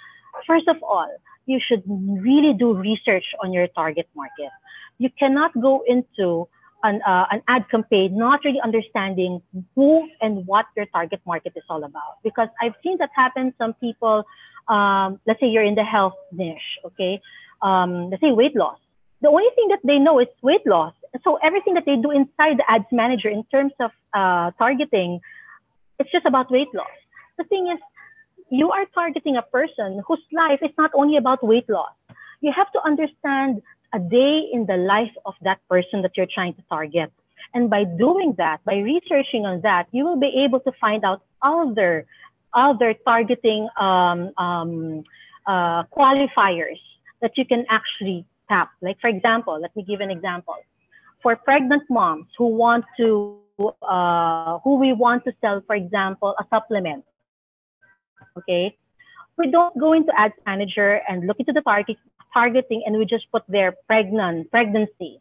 first 0.46 0.68
of 0.68 0.76
all, 0.82 1.08
you 1.46 1.58
should 1.58 1.82
really 1.88 2.52
do 2.52 2.74
research 2.74 3.24
on 3.42 3.50
your 3.50 3.66
target 3.68 4.06
market. 4.14 4.52
You 4.98 5.08
cannot 5.18 5.58
go 5.58 5.82
into 5.86 6.46
an, 6.82 7.00
uh, 7.08 7.24
an 7.30 7.40
ad 7.48 7.64
campaign 7.70 8.16
not 8.16 8.40
really 8.44 8.60
understanding 8.62 9.40
who 9.74 10.06
and 10.20 10.46
what 10.46 10.66
your 10.76 10.84
target 10.84 11.22
market 11.26 11.54
is 11.56 11.64
all 11.70 11.82
about. 11.82 12.20
Because 12.22 12.48
I've 12.60 12.74
seen 12.82 12.98
that 12.98 13.10
happen. 13.16 13.54
Some 13.56 13.72
people, 13.80 14.24
um, 14.68 15.18
let's 15.26 15.40
say 15.40 15.46
you're 15.48 15.64
in 15.64 15.76
the 15.76 15.82
health 15.82 16.14
niche, 16.30 16.78
okay, 16.84 17.22
um, 17.62 18.10
let's 18.10 18.20
say 18.20 18.32
weight 18.32 18.54
loss 18.54 18.78
the 19.20 19.28
only 19.28 19.50
thing 19.54 19.68
that 19.68 19.80
they 19.84 19.98
know 19.98 20.20
is 20.20 20.28
weight 20.42 20.66
loss. 20.66 20.94
So 21.24 21.36
everything 21.42 21.74
that 21.74 21.84
they 21.84 21.96
do 21.96 22.10
inside 22.10 22.58
the 22.58 22.64
ads 22.68 22.86
manager 22.92 23.28
in 23.28 23.44
terms 23.44 23.72
of 23.80 23.90
uh, 24.14 24.52
targeting, 24.58 25.20
it's 25.98 26.10
just 26.12 26.26
about 26.26 26.50
weight 26.50 26.68
loss. 26.74 26.86
The 27.38 27.44
thing 27.44 27.68
is, 27.72 27.78
you 28.50 28.70
are 28.70 28.86
targeting 28.94 29.36
a 29.36 29.42
person 29.42 30.02
whose 30.06 30.22
life 30.32 30.60
is 30.62 30.70
not 30.78 30.90
only 30.94 31.16
about 31.16 31.44
weight 31.44 31.68
loss. 31.68 31.92
You 32.40 32.52
have 32.56 32.70
to 32.72 32.80
understand 32.84 33.62
a 33.92 33.98
day 33.98 34.48
in 34.52 34.66
the 34.66 34.76
life 34.76 35.12
of 35.26 35.34
that 35.42 35.58
person 35.68 36.02
that 36.02 36.12
you're 36.16 36.32
trying 36.32 36.54
to 36.54 36.62
target. 36.68 37.12
And 37.54 37.70
by 37.70 37.84
doing 37.84 38.34
that, 38.38 38.64
by 38.64 38.76
researching 38.76 39.46
on 39.46 39.62
that, 39.62 39.88
you 39.90 40.04
will 40.04 40.20
be 40.20 40.44
able 40.44 40.60
to 40.60 40.72
find 40.80 41.04
out 41.04 41.22
other, 41.42 42.06
other 42.52 42.94
targeting 43.04 43.68
um, 43.80 44.32
um, 44.36 45.04
uh, 45.46 45.84
qualifiers 45.84 46.80
that 47.20 47.32
you 47.36 47.44
can 47.44 47.64
actually 47.68 48.24
tap. 48.48 48.70
Like 48.80 49.00
for 49.00 49.08
example, 49.08 49.58
let 49.60 49.74
me 49.76 49.82
give 49.82 50.00
an 50.00 50.10
example. 50.10 50.56
For 51.22 51.36
pregnant 51.36 51.82
moms 51.90 52.26
who 52.36 52.46
want 52.48 52.84
to, 52.98 53.40
uh, 53.82 54.58
who 54.62 54.76
we 54.76 54.92
want 54.92 55.24
to 55.24 55.32
sell, 55.40 55.62
for 55.66 55.74
example, 55.74 56.34
a 56.38 56.44
supplement. 56.48 57.04
Okay, 58.38 58.76
we 59.36 59.50
don't 59.50 59.76
go 59.78 59.92
into 59.92 60.12
ads 60.16 60.34
manager 60.46 61.00
and 61.08 61.26
look 61.26 61.38
into 61.38 61.52
the 61.52 61.62
target 61.62 61.96
targeting, 62.32 62.82
and 62.86 62.98
we 62.98 63.04
just 63.04 63.26
put 63.32 63.42
their 63.48 63.74
pregnant 63.86 64.50
pregnancy. 64.50 65.20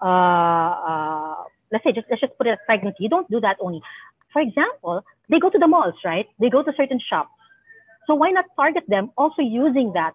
Uh, 0.00 0.06
uh, 0.06 1.34
let's 1.72 1.84
say 1.84 1.92
just 1.92 2.06
let's 2.10 2.20
just 2.20 2.36
put 2.38 2.46
it 2.46 2.50
as 2.50 2.58
pregnancy. 2.66 3.04
You 3.04 3.08
don't 3.08 3.30
do 3.30 3.40
that 3.40 3.56
only. 3.60 3.82
For 4.32 4.40
example, 4.40 5.04
they 5.28 5.38
go 5.38 5.50
to 5.50 5.58
the 5.58 5.68
malls, 5.68 5.94
right? 6.04 6.26
They 6.40 6.50
go 6.50 6.62
to 6.62 6.72
certain 6.76 7.00
shops. 7.00 7.30
So 8.06 8.14
why 8.14 8.30
not 8.30 8.46
target 8.56 8.84
them 8.88 9.10
also 9.16 9.42
using 9.42 9.92
that 9.94 10.14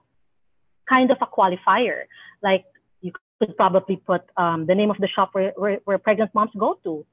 kind 0.90 1.12
of 1.12 1.18
a 1.22 1.28
qualifier. 1.28 2.04
Like 2.42 2.66
you 3.02 3.12
could 3.40 3.56
probably 3.56 3.98
put 3.98 4.22
um, 4.38 4.66
the 4.66 4.76
name 4.76 4.90
of 4.90 4.98
the 4.98 5.08
shop 5.08 5.30
where, 5.34 5.54
where, 5.56 5.80
where 5.86 5.98
pregnant 5.98 6.34
moms 6.34 6.52
go 6.58 6.80
to. 6.84 7.06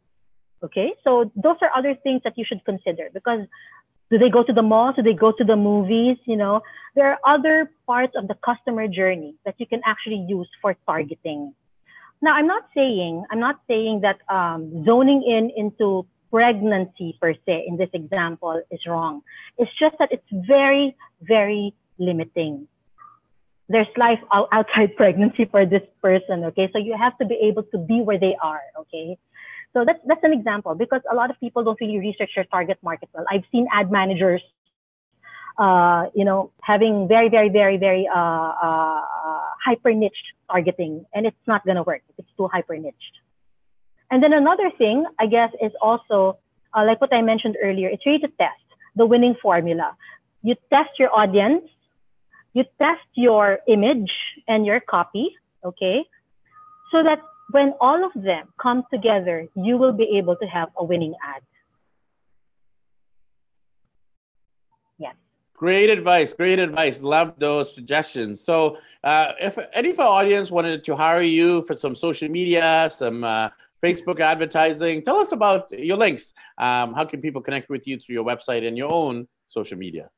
Okay, 0.64 0.94
so 1.04 1.30
those 1.36 1.56
are 1.60 1.70
other 1.76 1.94
things 2.02 2.22
that 2.24 2.32
you 2.36 2.44
should 2.48 2.64
consider 2.64 3.10
because 3.12 3.40
do 4.10 4.18
they 4.18 4.30
go 4.30 4.42
to 4.42 4.52
the 4.52 4.62
mall? 4.62 4.92
Do 4.94 5.02
they 5.02 5.12
go 5.12 5.32
to 5.32 5.44
the 5.44 5.56
movies? 5.56 6.16
You 6.24 6.36
know, 6.36 6.62
there 6.94 7.10
are 7.10 7.18
other 7.26 7.70
parts 7.86 8.14
of 8.16 8.28
the 8.28 8.36
customer 8.44 8.88
journey 8.88 9.34
that 9.44 9.56
you 9.58 9.66
can 9.66 9.80
actually 9.84 10.24
use 10.28 10.48
for 10.62 10.74
targeting. 10.86 11.54
Now, 12.22 12.34
I'm 12.34 12.46
not 12.46 12.64
saying 12.74 13.24
I'm 13.30 13.40
not 13.40 13.60
saying 13.68 14.00
that 14.02 14.18
um, 14.32 14.84
zoning 14.84 15.22
in 15.26 15.50
into 15.56 16.06
pregnancy 16.30 17.16
per 17.20 17.34
se 17.46 17.64
in 17.66 17.76
this 17.76 17.90
example 17.92 18.60
is 18.70 18.80
wrong. 18.86 19.22
It's 19.58 19.70
just 19.78 19.96
that 19.98 20.10
it's 20.10 20.26
very, 20.32 20.96
very 21.20 21.74
limiting 21.98 22.68
there's 23.68 23.88
life 23.96 24.20
outside 24.32 24.96
pregnancy 24.96 25.44
for 25.44 25.66
this 25.66 25.82
person 26.02 26.44
okay? 26.44 26.68
So 26.72 26.78
you 26.78 26.96
have 26.98 27.16
to 27.18 27.26
be 27.26 27.34
able 27.42 27.64
to 27.64 27.78
be 27.78 28.00
where 28.00 28.18
they 28.18 28.36
are 28.42 28.62
okay? 28.80 29.18
So 29.72 29.84
that's 29.84 30.00
that's 30.06 30.24
an 30.24 30.32
example 30.32 30.74
because 30.74 31.02
a 31.10 31.14
lot 31.14 31.30
of 31.30 31.38
people 31.40 31.64
don't 31.64 31.80
really 31.80 31.98
research 31.98 32.30
their 32.34 32.44
target 32.44 32.78
market 32.82 33.08
well. 33.12 33.24
I've 33.30 33.44
seen 33.52 33.66
ad 33.72 33.90
managers 33.90 34.42
uh, 35.58 36.06
you 36.14 36.24
know 36.24 36.52
having 36.62 37.08
very 37.08 37.28
very 37.28 37.48
very 37.48 37.76
very 37.76 38.08
uh, 38.08 38.52
uh, 38.66 39.00
hyper 39.64 39.92
niched 39.92 40.26
targeting 40.50 41.04
and 41.14 41.26
it's 41.26 41.46
not 41.46 41.64
going 41.64 41.76
to 41.76 41.82
work. 41.82 42.02
It's 42.18 42.28
too 42.36 42.48
hyper 42.52 42.76
niched 42.76 43.20
and 44.10 44.22
then 44.22 44.32
another 44.32 44.70
thing 44.78 45.04
i 45.18 45.26
guess 45.26 45.50
is 45.60 45.72
also 45.82 46.38
uh, 46.74 46.84
like 46.86 47.00
what 47.00 47.12
i 47.12 47.20
mentioned 47.20 47.56
earlier 47.60 47.88
it's 47.88 48.06
really 48.06 48.20
to 48.20 48.28
test 48.38 48.66
the 48.96 49.06
winning 49.06 49.36
formula. 49.40 49.94
You 50.42 50.56
test 50.72 50.98
your 50.98 51.14
audience 51.14 51.62
you 52.56 52.64
test 52.78 53.08
your 53.14 53.58
image 53.68 54.10
and 54.48 54.64
your 54.64 54.80
copy, 54.80 55.28
okay? 55.62 56.02
So 56.90 57.02
that 57.02 57.18
when 57.50 57.74
all 57.82 58.02
of 58.02 58.12
them 58.14 58.48
come 58.58 58.82
together, 58.90 59.46
you 59.54 59.76
will 59.76 59.92
be 59.92 60.16
able 60.16 60.36
to 60.36 60.46
have 60.46 60.70
a 60.78 60.82
winning 60.82 61.14
ad. 61.22 61.42
Yes. 64.98 65.14
Great 65.52 65.90
advice. 65.90 66.32
Great 66.32 66.58
advice. 66.58 67.02
Love 67.02 67.34
those 67.36 67.74
suggestions. 67.74 68.40
So, 68.40 68.78
uh, 69.04 69.32
if 69.38 69.58
any 69.74 69.90
of 69.90 70.00
our 70.00 70.08
audience 70.08 70.50
wanted 70.50 70.82
to 70.84 70.96
hire 70.96 71.20
you 71.20 71.62
for 71.66 71.76
some 71.76 71.94
social 71.94 72.30
media, 72.30 72.88
some 72.90 73.22
uh, 73.22 73.50
Facebook 73.84 74.18
advertising, 74.20 75.02
tell 75.02 75.18
us 75.18 75.32
about 75.32 75.70
your 75.78 75.98
links. 75.98 76.32
Um, 76.56 76.94
how 76.94 77.04
can 77.04 77.20
people 77.20 77.42
connect 77.42 77.68
with 77.68 77.86
you 77.86 77.98
through 77.98 78.14
your 78.14 78.24
website 78.24 78.66
and 78.66 78.78
your 78.78 78.90
own 78.90 79.28
social 79.46 79.76
media? 79.76 80.08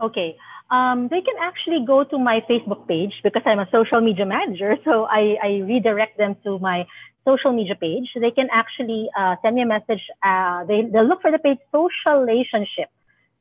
Okay. 0.00 0.36
Um, 0.74 1.08
they 1.08 1.20
can 1.20 1.36
actually 1.40 1.84
go 1.86 2.02
to 2.02 2.18
my 2.18 2.40
Facebook 2.50 2.88
page 2.88 3.14
because 3.22 3.42
I'm 3.46 3.60
a 3.60 3.68
social 3.70 4.00
media 4.00 4.26
manager. 4.26 4.76
So 4.84 5.04
I, 5.04 5.36
I 5.48 5.50
redirect 5.72 6.18
them 6.18 6.36
to 6.44 6.58
my 6.58 6.86
social 7.28 7.52
media 7.52 7.76
page. 7.86 8.08
They 8.24 8.30
can 8.38 8.48
actually 8.52 9.08
uh, 9.18 9.36
send 9.42 9.54
me 9.56 9.62
a 9.62 9.66
message. 9.66 10.02
Uh, 10.22 10.64
they, 10.64 10.82
they'll 10.90 11.08
look 11.10 11.22
for 11.22 11.30
the 11.30 11.38
page 11.38 11.58
social 11.72 12.16
relationship, 12.20 12.88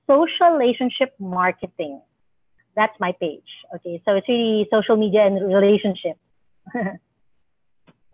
social 0.08 0.52
relationship 0.58 1.10
marketing. 1.19 2.02
That's 2.76 2.98
my 3.00 3.12
page. 3.19 3.50
Okay. 3.76 4.02
So 4.06 4.15
it's 4.17 4.28
really 4.30 4.67
social 4.72 4.98
media 4.98 5.26
and 5.26 5.36
relationship. 5.54 6.17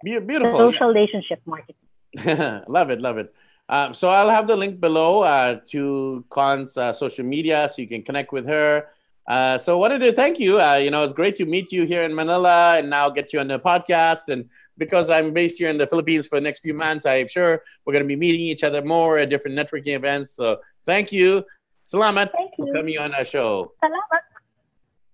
Beautiful. 0.04 0.58
Social 0.58 0.88
relationship 0.94 1.42
marketing. 1.46 1.88
love 2.68 2.90
it. 2.90 3.02
Love 3.02 3.18
it. 3.18 3.34
Um, 3.68 3.94
so 3.94 4.10
I'll 4.10 4.30
have 4.30 4.48
the 4.48 4.58
link 4.58 4.80
below 4.80 5.22
uh, 5.22 5.60
to 5.68 6.26
Con's 6.30 6.78
uh, 6.78 6.94
social 6.94 7.26
media 7.26 7.68
so 7.70 7.82
you 7.82 7.88
can 7.88 8.02
connect 8.02 8.32
with 8.32 8.48
her. 8.48 8.88
Uh, 9.30 9.60
so 9.60 9.78
wanted 9.78 10.00
to 10.00 10.12
thank 10.12 10.40
you. 10.40 10.60
Uh, 10.60 10.76
you 10.76 10.90
know, 10.90 11.04
it's 11.04 11.14
great 11.14 11.36
to 11.36 11.46
meet 11.46 11.72
you 11.72 11.86
here 11.86 12.02
in 12.02 12.16
Manila 12.16 12.78
and 12.80 12.90
now 12.90 13.10
get 13.12 13.32
you 13.32 13.40
on 13.40 13.48
the 13.48 13.60
podcast. 13.60 14.28
And 14.28 14.50
because 14.76 15.12
I'm 15.12 15.34
based 15.34 15.60
here 15.60 15.70
in 15.70 15.78
the 15.78 15.86
Philippines 15.86 16.26
for 16.28 16.38
the 16.38 16.42
next 16.42 16.62
few 16.62 16.74
months, 16.74 17.06
I'm 17.06 17.28
sure 17.28 17.62
we're 17.86 17.94
going 17.94 18.04
to 18.04 18.08
be 18.08 18.16
meeting 18.16 18.42
each 18.42 18.64
other 18.64 18.84
more 18.84 19.20
at 19.20 19.30
different 19.30 19.56
networking 19.56 19.96
events. 19.96 20.32
So 20.32 20.58
thank 20.84 21.12
you. 21.12 21.46
Salamat 21.86 22.32
thank 22.32 22.54
you. 22.58 22.66
for 22.66 22.74
coming 22.74 22.98
on 22.98 23.14
our 23.14 23.24
show. 23.24 23.72
Salamat. 23.84 24.22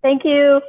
Thank 0.02 0.24
you. 0.24 0.62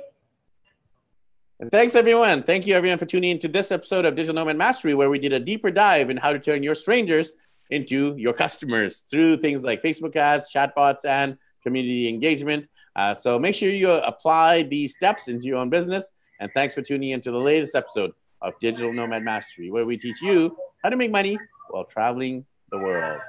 And 1.61 1.71
thanks, 1.71 1.95
everyone. 1.95 2.43
Thank 2.43 2.67
you, 2.67 2.75
everyone, 2.75 2.99
for 2.99 3.07
tuning 3.07 3.31
into 3.31 3.49
this 3.49 3.71
episode 3.71 4.05
of 4.07 4.17
Digital 4.17 4.35
Nomad 4.35 4.57
Mastery, 4.57 4.95
where 4.95 5.09
we 5.09 5.21
did 5.21 5.33
a 5.33 5.41
deeper 5.41 5.71
dive 5.71 6.11
in 6.11 6.17
how 6.17 6.33
to 6.33 6.39
turn 6.39 6.63
your 6.63 6.75
strangers 6.75 7.35
into 7.71 8.15
your 8.19 8.33
customers 8.33 9.01
through 9.01 9.39
things 9.39 9.63
like 9.65 9.83
Facebook 9.83 10.17
ads, 10.17 10.53
chatbots, 10.53 11.05
and 11.05 11.39
community 11.63 12.09
engagement. 12.09 12.69
Uh, 12.97 13.15
so 13.15 13.39
make 13.39 13.55
sure 13.55 13.69
you 13.69 13.91
apply 13.91 14.63
these 14.63 14.95
steps 14.95 15.29
into 15.29 15.47
your 15.47 15.59
own 15.59 15.71
business. 15.71 16.13
And 16.41 16.51
thanks 16.55 16.75
for 16.75 16.83
tuning 16.83 17.11
into 17.11 17.31
the 17.31 17.39
latest 17.39 17.75
episode 17.75 18.13
of 18.43 18.55
Digital 18.61 18.93
Nomad 18.93 19.23
Mastery, 19.23 19.71
where 19.71 19.85
we 19.85 19.97
teach 19.97 20.21
you 20.23 20.57
how 20.83 20.89
to 20.89 20.97
make 20.97 21.11
money 21.11 21.39
while 21.71 21.85
traveling 21.85 22.45
the 22.71 22.79
world. 22.79 23.21